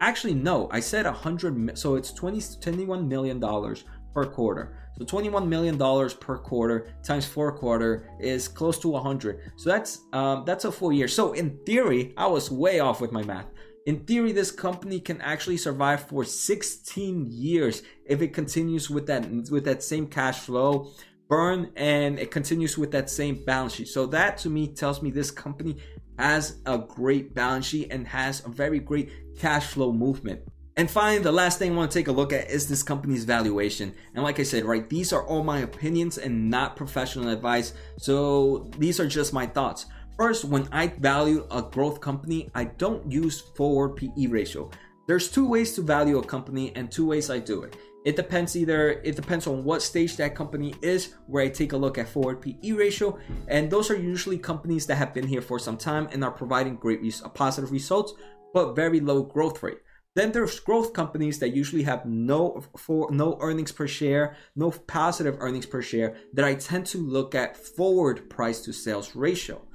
Actually, 0.00 0.34
no, 0.34 0.68
I 0.70 0.80
said 0.80 1.04
100. 1.04 1.78
So 1.78 1.96
it's 1.96 2.12
20 2.12 2.40
21 2.60 3.08
million 3.08 3.38
dollars 3.38 3.84
per 4.14 4.24
quarter. 4.24 4.78
So 4.98 5.04
21 5.04 5.48
million 5.48 5.78
dollars 5.78 6.14
per 6.14 6.36
quarter 6.38 6.88
times 7.02 7.26
four 7.26 7.52
quarter 7.52 8.08
is 8.20 8.46
close 8.46 8.78
to 8.80 8.88
100. 8.88 9.52
So 9.56 9.70
that's 9.70 10.00
um, 10.12 10.44
that's 10.46 10.64
a 10.64 10.72
full 10.72 10.92
year. 10.92 11.08
So 11.08 11.32
in 11.32 11.58
theory, 11.64 12.14
I 12.16 12.26
was 12.26 12.50
way 12.50 12.80
off 12.80 13.00
with 13.00 13.12
my 13.12 13.22
math. 13.22 13.46
In 13.84 14.04
theory, 14.04 14.32
this 14.32 14.52
company 14.52 15.00
can 15.00 15.20
actually 15.20 15.56
survive 15.56 16.08
for 16.08 16.24
16 16.24 17.26
years 17.30 17.82
if 18.06 18.22
it 18.22 18.32
continues 18.32 18.88
with 18.88 19.06
that 19.06 19.28
with 19.50 19.64
that 19.64 19.82
same 19.82 20.06
cash 20.06 20.40
flow 20.40 20.92
burn 21.28 21.72
and 21.76 22.18
it 22.18 22.30
continues 22.30 22.76
with 22.76 22.90
that 22.92 23.08
same 23.08 23.42
balance 23.44 23.74
sheet. 23.74 23.88
So 23.88 24.06
that 24.06 24.36
to 24.38 24.50
me 24.50 24.68
tells 24.68 25.02
me 25.02 25.10
this 25.10 25.30
company 25.30 25.78
has 26.18 26.60
a 26.66 26.78
great 26.78 27.34
balance 27.34 27.66
sheet 27.66 27.88
and 27.90 28.06
has 28.06 28.44
a 28.44 28.50
very 28.50 28.78
great 28.78 29.10
cash 29.38 29.66
flow 29.68 29.92
movement. 29.92 30.42
And 30.76 30.90
finally, 30.90 31.22
the 31.22 31.32
last 31.32 31.58
thing 31.58 31.72
I 31.72 31.76
want 31.76 31.90
to 31.90 31.98
take 31.98 32.08
a 32.08 32.12
look 32.12 32.32
at 32.32 32.50
is 32.50 32.68
this 32.68 32.82
company's 32.82 33.24
valuation. 33.24 33.94
And 34.14 34.22
like 34.22 34.40
I 34.40 34.42
said, 34.42 34.64
right, 34.64 34.88
these 34.88 35.12
are 35.12 35.26
all 35.26 35.42
my 35.42 35.60
opinions 35.60 36.18
and 36.18 36.50
not 36.50 36.76
professional 36.76 37.28
advice. 37.28 37.74
So 37.98 38.70
these 38.78 38.98
are 39.00 39.06
just 39.06 39.32
my 39.32 39.46
thoughts. 39.46 39.86
First, 40.22 40.44
when 40.44 40.68
I 40.70 40.86
value 40.86 41.48
a 41.50 41.62
growth 41.62 42.00
company, 42.00 42.48
I 42.54 42.66
don't 42.66 43.10
use 43.10 43.40
forward 43.40 43.96
PE 43.96 44.28
ratio. 44.28 44.70
There's 45.08 45.28
two 45.28 45.48
ways 45.48 45.74
to 45.74 45.82
value 45.82 46.16
a 46.18 46.24
company 46.24 46.70
and 46.76 46.88
two 46.88 47.08
ways 47.08 47.28
I 47.28 47.40
do 47.40 47.64
it. 47.64 47.76
It 48.04 48.14
depends 48.14 48.54
either 48.54 48.90
it 49.02 49.16
depends 49.16 49.48
on 49.48 49.64
what 49.64 49.82
stage 49.82 50.16
that 50.18 50.36
company 50.36 50.76
is 50.80 51.16
where 51.26 51.42
I 51.42 51.48
take 51.48 51.72
a 51.72 51.76
look 51.76 51.98
at 51.98 52.08
forward 52.08 52.40
PE 52.40 52.70
ratio 52.70 53.18
and 53.48 53.68
those 53.68 53.90
are 53.90 53.96
usually 53.96 54.38
companies 54.38 54.86
that 54.86 54.94
have 54.94 55.12
been 55.12 55.26
here 55.26 55.42
for 55.42 55.58
some 55.58 55.76
time 55.76 56.08
and 56.12 56.22
are 56.22 56.30
providing 56.30 56.76
great 56.76 57.02
res- 57.02 57.24
uh, 57.24 57.28
positive 57.28 57.72
results 57.72 58.14
but 58.54 58.76
very 58.76 59.00
low 59.00 59.24
growth 59.24 59.60
rate. 59.60 59.78
Then 60.14 60.30
there's 60.30 60.60
growth 60.60 60.92
companies 60.92 61.40
that 61.40 61.56
usually 61.56 61.82
have 61.82 62.06
no 62.06 62.62
for 62.76 63.10
no 63.10 63.38
earnings 63.40 63.72
per 63.72 63.88
share, 63.88 64.36
no 64.54 64.70
positive 64.70 65.38
earnings 65.40 65.66
per 65.66 65.82
share 65.82 66.14
that 66.34 66.44
I 66.44 66.54
tend 66.54 66.86
to 66.86 66.98
look 66.98 67.34
at 67.34 67.56
forward 67.56 68.30
price 68.30 68.60
to 68.60 68.72
sales 68.72 69.16
ratio. 69.16 69.66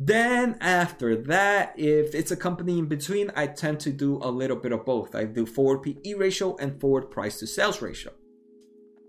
Then 0.00 0.56
after 0.60 1.16
that, 1.16 1.74
if 1.76 2.14
it's 2.14 2.30
a 2.30 2.36
company 2.36 2.78
in 2.78 2.86
between, 2.86 3.32
I 3.34 3.48
tend 3.48 3.80
to 3.80 3.90
do 3.90 4.18
a 4.22 4.30
little 4.30 4.56
bit 4.56 4.72
of 4.72 4.84
both. 4.84 5.14
I 5.14 5.24
do 5.24 5.44
forward 5.44 5.82
PE 5.82 6.14
ratio 6.14 6.56
and 6.56 6.80
forward 6.80 7.10
price 7.10 7.40
to 7.40 7.46
sales 7.46 7.82
ratio. 7.82 8.12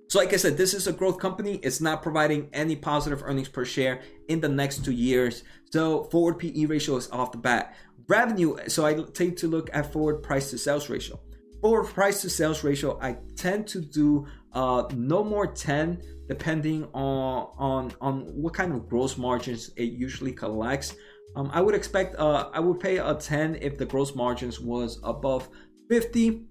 So, 0.09 0.17
like 0.17 0.33
I 0.33 0.37
said, 0.37 0.57
this 0.57 0.73
is 0.73 0.87
a 0.87 0.93
growth 0.93 1.19
company. 1.19 1.59
It's 1.61 1.79
not 1.79 2.01
providing 2.01 2.49
any 2.51 2.75
positive 2.75 3.21
earnings 3.23 3.49
per 3.49 3.63
share 3.63 4.01
in 4.27 4.41
the 4.41 4.49
next 4.49 4.83
two 4.83 4.91
years. 4.91 5.43
So, 5.71 6.05
forward 6.05 6.39
PE 6.39 6.65
ratio 6.65 6.95
is 6.95 7.11
off 7.11 7.31
the 7.31 7.37
bat. 7.37 7.75
Revenue, 8.07 8.57
so 8.67 8.87
I 8.87 8.95
take 9.13 9.37
to 9.37 9.47
look 9.47 9.69
at 9.71 9.93
forward 9.93 10.23
price 10.23 10.49
to 10.49 10.57
sales 10.57 10.89
ratio. 10.89 11.19
Forward 11.61 11.87
price 11.87 12.21
to 12.21 12.29
sales 12.29 12.63
ratio, 12.63 12.97
I 13.01 13.17
tend 13.35 13.67
to 13.67 13.81
do 13.81 14.27
uh, 14.53 14.83
no 14.93 15.23
more 15.23 15.47
10 15.47 16.01
depending 16.27 16.85
on 16.93 17.51
on 17.57 17.91
on 17.99 18.21
what 18.41 18.53
kind 18.53 18.71
of 18.71 18.87
gross 18.87 19.17
margins 19.17 19.71
it 19.75 19.91
usually 19.91 20.31
collects. 20.31 20.95
Um, 21.35 21.49
I 21.53 21.61
would 21.61 21.75
expect 21.75 22.15
uh, 22.15 22.49
I 22.53 22.59
would 22.59 22.79
pay 22.79 22.97
a 22.97 23.13
10 23.13 23.57
if 23.61 23.77
the 23.77 23.85
gross 23.85 24.15
margins 24.15 24.59
was 24.59 24.99
above 25.03 25.49
50. 25.89 26.45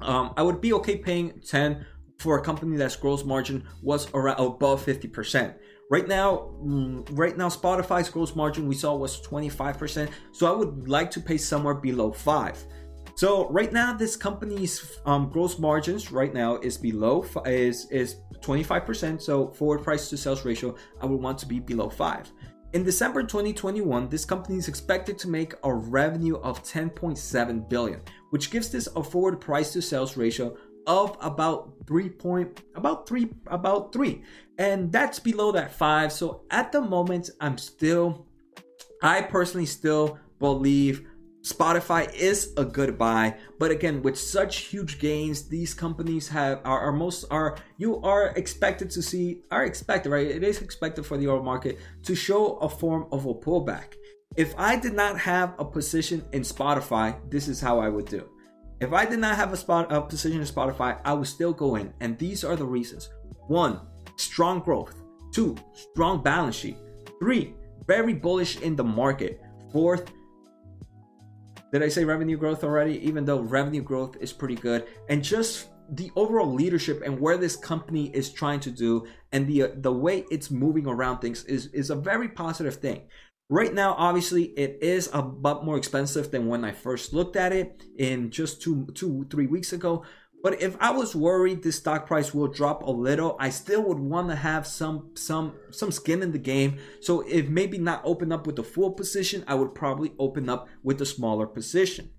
Um, 0.00 0.34
I 0.36 0.42
would 0.42 0.60
be 0.60 0.72
okay 0.74 0.96
paying 0.96 1.40
10 1.40 1.86
for 2.18 2.38
a 2.38 2.42
company 2.42 2.76
that's 2.76 2.96
gross 2.96 3.24
margin 3.24 3.64
was 3.82 4.08
around 4.14 4.40
above 4.40 4.84
50%. 4.84 5.54
Right 5.90 6.08
now, 6.08 6.50
mm, 6.62 7.06
right 7.12 7.36
now 7.36 7.48
Spotify's 7.48 8.08
gross 8.08 8.34
margin 8.34 8.66
we 8.66 8.74
saw 8.74 8.96
was 8.96 9.20
25%, 9.20 10.10
so 10.32 10.46
I 10.46 10.56
would 10.56 10.88
like 10.88 11.10
to 11.12 11.20
pay 11.20 11.36
somewhere 11.36 11.74
below 11.74 12.12
5. 12.12 12.64
So 13.16 13.48
right 13.48 13.72
now, 13.72 13.94
this 13.94 14.14
company's 14.14 14.98
um, 15.06 15.30
gross 15.30 15.58
margins 15.58 16.12
right 16.12 16.34
now 16.34 16.56
is 16.56 16.76
below 16.76 17.24
is 17.46 17.86
is 17.90 18.16
25%. 18.40 19.22
So 19.22 19.48
forward 19.48 19.82
price 19.82 20.10
to 20.10 20.18
sales 20.18 20.44
ratio, 20.44 20.74
I 21.00 21.06
would 21.06 21.22
want 21.22 21.38
to 21.38 21.46
be 21.46 21.58
below 21.58 21.88
five. 21.88 22.30
In 22.74 22.84
December 22.84 23.22
2021, 23.22 24.10
this 24.10 24.26
company 24.26 24.58
is 24.58 24.68
expected 24.68 25.16
to 25.20 25.28
make 25.28 25.54
a 25.64 25.72
revenue 25.72 26.36
of 26.36 26.62
10.7 26.62 27.68
billion, 27.70 28.02
which 28.30 28.50
gives 28.50 28.68
this 28.68 28.86
a 28.94 29.02
forward 29.02 29.40
price 29.40 29.72
to 29.72 29.80
sales 29.80 30.18
ratio 30.18 30.54
of 30.86 31.16
about 31.20 31.72
3 31.88 32.10
point 32.10 32.62
about 32.76 33.08
3 33.08 33.28
about 33.48 33.92
3 33.92 34.22
and 34.58 34.92
that's 34.92 35.18
below 35.18 35.50
that 35.50 35.72
5 35.72 36.12
so 36.12 36.42
at 36.52 36.70
the 36.70 36.80
moment 36.80 37.28
i'm 37.40 37.58
still 37.58 38.24
i 39.02 39.20
personally 39.20 39.66
still 39.66 40.16
believe 40.38 41.08
Spotify 41.46 42.12
is 42.12 42.52
a 42.56 42.64
good 42.64 42.98
buy, 42.98 43.36
but 43.60 43.70
again, 43.70 44.02
with 44.02 44.18
such 44.18 44.62
huge 44.62 44.98
gains, 44.98 45.48
these 45.48 45.74
companies 45.74 46.26
have 46.28 46.60
are, 46.64 46.80
are, 46.80 46.92
most 46.92 47.24
are 47.30 47.56
you 47.76 48.02
are 48.02 48.30
expected 48.34 48.90
to 48.90 49.00
see 49.00 49.42
are 49.52 49.64
expected 49.64 50.10
right. 50.10 50.26
It 50.26 50.42
is 50.42 50.60
expected 50.60 51.06
for 51.06 51.16
the 51.16 51.28
oil 51.28 51.44
market 51.44 51.78
to 52.02 52.16
show 52.16 52.56
a 52.56 52.68
form 52.68 53.06
of 53.12 53.26
a 53.26 53.34
pullback. 53.34 53.94
If 54.36 54.54
I 54.58 54.74
did 54.74 54.94
not 54.94 55.20
have 55.20 55.54
a 55.60 55.64
position 55.64 56.24
in 56.32 56.42
Spotify, 56.42 57.14
this 57.30 57.46
is 57.46 57.60
how 57.60 57.78
I 57.78 57.90
would 57.90 58.06
do. 58.06 58.28
If 58.80 58.92
I 58.92 59.06
did 59.06 59.20
not 59.20 59.36
have 59.36 59.52
a 59.52 59.56
spot 59.56 59.92
a 59.92 60.02
position 60.02 60.40
in 60.40 60.46
Spotify, 60.48 61.00
I 61.04 61.12
would 61.12 61.28
still 61.28 61.52
go 61.52 61.76
in, 61.76 61.94
and 62.00 62.18
these 62.18 62.42
are 62.42 62.56
the 62.56 62.66
reasons: 62.66 63.08
one, 63.46 63.78
strong 64.16 64.58
growth; 64.58 64.96
two, 65.30 65.54
strong 65.74 66.24
balance 66.24 66.56
sheet; 66.56 66.78
three, 67.20 67.54
very 67.86 68.14
bullish 68.14 68.60
in 68.62 68.74
the 68.74 68.82
market; 68.82 69.40
fourth, 69.70 70.10
did 71.78 71.84
I 71.84 71.88
say 71.88 72.04
revenue 72.04 72.36
growth 72.36 72.64
already? 72.64 73.06
Even 73.06 73.24
though 73.24 73.40
revenue 73.40 73.82
growth 73.82 74.16
is 74.20 74.32
pretty 74.32 74.54
good, 74.54 74.86
and 75.08 75.22
just 75.22 75.68
the 75.90 76.10
overall 76.16 76.52
leadership 76.52 77.02
and 77.04 77.20
where 77.20 77.36
this 77.36 77.54
company 77.54 78.10
is 78.14 78.32
trying 78.32 78.58
to 78.60 78.70
do 78.70 79.06
and 79.32 79.46
the 79.46 79.62
uh, 79.62 79.68
the 79.76 79.92
way 79.92 80.24
it's 80.30 80.50
moving 80.50 80.86
around 80.86 81.18
things 81.18 81.44
is 81.44 81.66
is 81.66 81.90
a 81.90 81.94
very 81.94 82.28
positive 82.28 82.76
thing. 82.76 83.02
Right 83.48 83.72
now, 83.72 83.94
obviously, 83.96 84.44
it 84.44 84.78
is 84.82 85.08
a 85.12 85.20
lot 85.20 85.64
more 85.64 85.76
expensive 85.76 86.32
than 86.32 86.48
when 86.48 86.64
I 86.64 86.72
first 86.72 87.12
looked 87.12 87.36
at 87.36 87.52
it 87.52 87.84
in 87.96 88.30
just 88.30 88.60
two, 88.60 88.88
two, 88.94 89.24
three 89.30 89.46
weeks 89.46 89.72
ago. 89.72 90.04
But 90.46 90.62
if 90.62 90.76
I 90.78 90.92
was 90.92 91.16
worried 91.16 91.64
the 91.64 91.72
stock 91.72 92.06
price 92.06 92.32
will 92.32 92.46
drop 92.46 92.84
a 92.84 92.90
little, 92.92 93.36
I 93.40 93.50
still 93.50 93.82
would 93.82 93.98
want 93.98 94.28
to 94.28 94.36
have 94.36 94.64
some 94.64 95.10
some 95.16 95.54
some 95.72 95.90
skin 95.90 96.22
in 96.22 96.30
the 96.30 96.38
game. 96.38 96.78
So 97.00 97.22
if 97.22 97.48
maybe 97.48 97.78
not 97.78 98.00
open 98.04 98.30
up 98.30 98.46
with 98.46 98.54
the 98.54 98.62
full 98.62 98.92
position, 98.92 99.42
I 99.48 99.56
would 99.56 99.74
probably 99.74 100.12
open 100.20 100.48
up 100.48 100.68
with 100.84 101.02
a 101.02 101.04
smaller 101.04 101.48
position. 101.48 102.10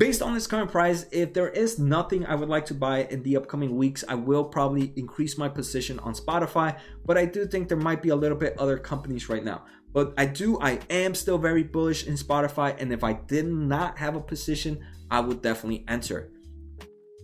Based 0.00 0.20
on 0.20 0.34
this 0.34 0.48
current 0.48 0.72
price, 0.72 1.06
if 1.12 1.32
there 1.32 1.50
is 1.50 1.78
nothing 1.78 2.26
I 2.26 2.34
would 2.34 2.48
like 2.48 2.66
to 2.66 2.74
buy 2.74 3.04
in 3.04 3.22
the 3.22 3.36
upcoming 3.36 3.76
weeks, 3.76 4.02
I 4.08 4.16
will 4.16 4.42
probably 4.42 4.92
increase 4.96 5.38
my 5.38 5.48
position 5.48 6.00
on 6.00 6.14
Spotify, 6.14 6.76
but 7.06 7.16
I 7.16 7.24
do 7.24 7.46
think 7.46 7.68
there 7.68 7.78
might 7.78 8.02
be 8.02 8.08
a 8.08 8.16
little 8.16 8.36
bit 8.36 8.58
other 8.58 8.78
companies 8.78 9.28
right 9.28 9.44
now. 9.44 9.64
But 9.92 10.12
I 10.18 10.26
do 10.26 10.58
I 10.60 10.80
am 10.90 11.14
still 11.14 11.38
very 11.38 11.62
bullish 11.62 12.04
in 12.04 12.14
Spotify 12.14 12.74
and 12.80 12.92
if 12.92 13.04
I 13.04 13.12
did 13.12 13.46
not 13.46 13.98
have 13.98 14.16
a 14.16 14.20
position, 14.20 14.84
I 15.08 15.20
would 15.20 15.40
definitely 15.40 15.84
enter. 15.86 16.32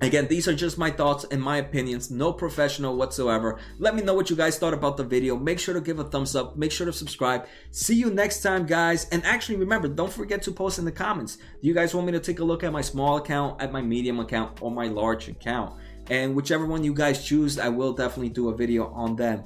Again, 0.02 0.28
these 0.28 0.46
are 0.46 0.54
just 0.54 0.76
my 0.76 0.90
thoughts 0.90 1.24
and 1.30 1.42
my 1.42 1.56
opinions, 1.56 2.10
no 2.10 2.30
professional 2.30 2.96
whatsoever. 2.96 3.58
Let 3.78 3.94
me 3.94 4.02
know 4.02 4.12
what 4.12 4.28
you 4.28 4.36
guys 4.36 4.58
thought 4.58 4.74
about 4.74 4.98
the 4.98 5.04
video. 5.04 5.36
Make 5.38 5.58
sure 5.58 5.72
to 5.72 5.80
give 5.80 5.98
a 5.98 6.04
thumbs 6.04 6.36
up, 6.36 6.54
make 6.54 6.70
sure 6.70 6.84
to 6.84 6.92
subscribe. 6.92 7.46
See 7.70 7.94
you 7.94 8.10
next 8.10 8.42
time, 8.42 8.66
guys. 8.66 9.08
And 9.08 9.24
actually, 9.24 9.56
remember, 9.56 9.88
don't 9.88 10.12
forget 10.12 10.42
to 10.42 10.52
post 10.52 10.78
in 10.78 10.84
the 10.84 10.92
comments. 10.92 11.36
Do 11.36 11.66
you 11.66 11.72
guys 11.72 11.94
want 11.94 12.06
me 12.06 12.12
to 12.12 12.20
take 12.20 12.40
a 12.40 12.44
look 12.44 12.62
at 12.62 12.72
my 12.72 12.82
small 12.82 13.16
account, 13.16 13.62
at 13.62 13.72
my 13.72 13.80
medium 13.80 14.20
account, 14.20 14.60
or 14.60 14.70
my 14.70 14.86
large 14.86 15.28
account? 15.28 15.74
And 16.08 16.36
whichever 16.36 16.66
one 16.66 16.84
you 16.84 16.94
guys 16.94 17.26
choose, 17.26 17.58
I 17.58 17.68
will 17.68 17.92
definitely 17.92 18.28
do 18.28 18.50
a 18.50 18.54
video 18.54 18.92
on 18.92 19.16
them. 19.16 19.34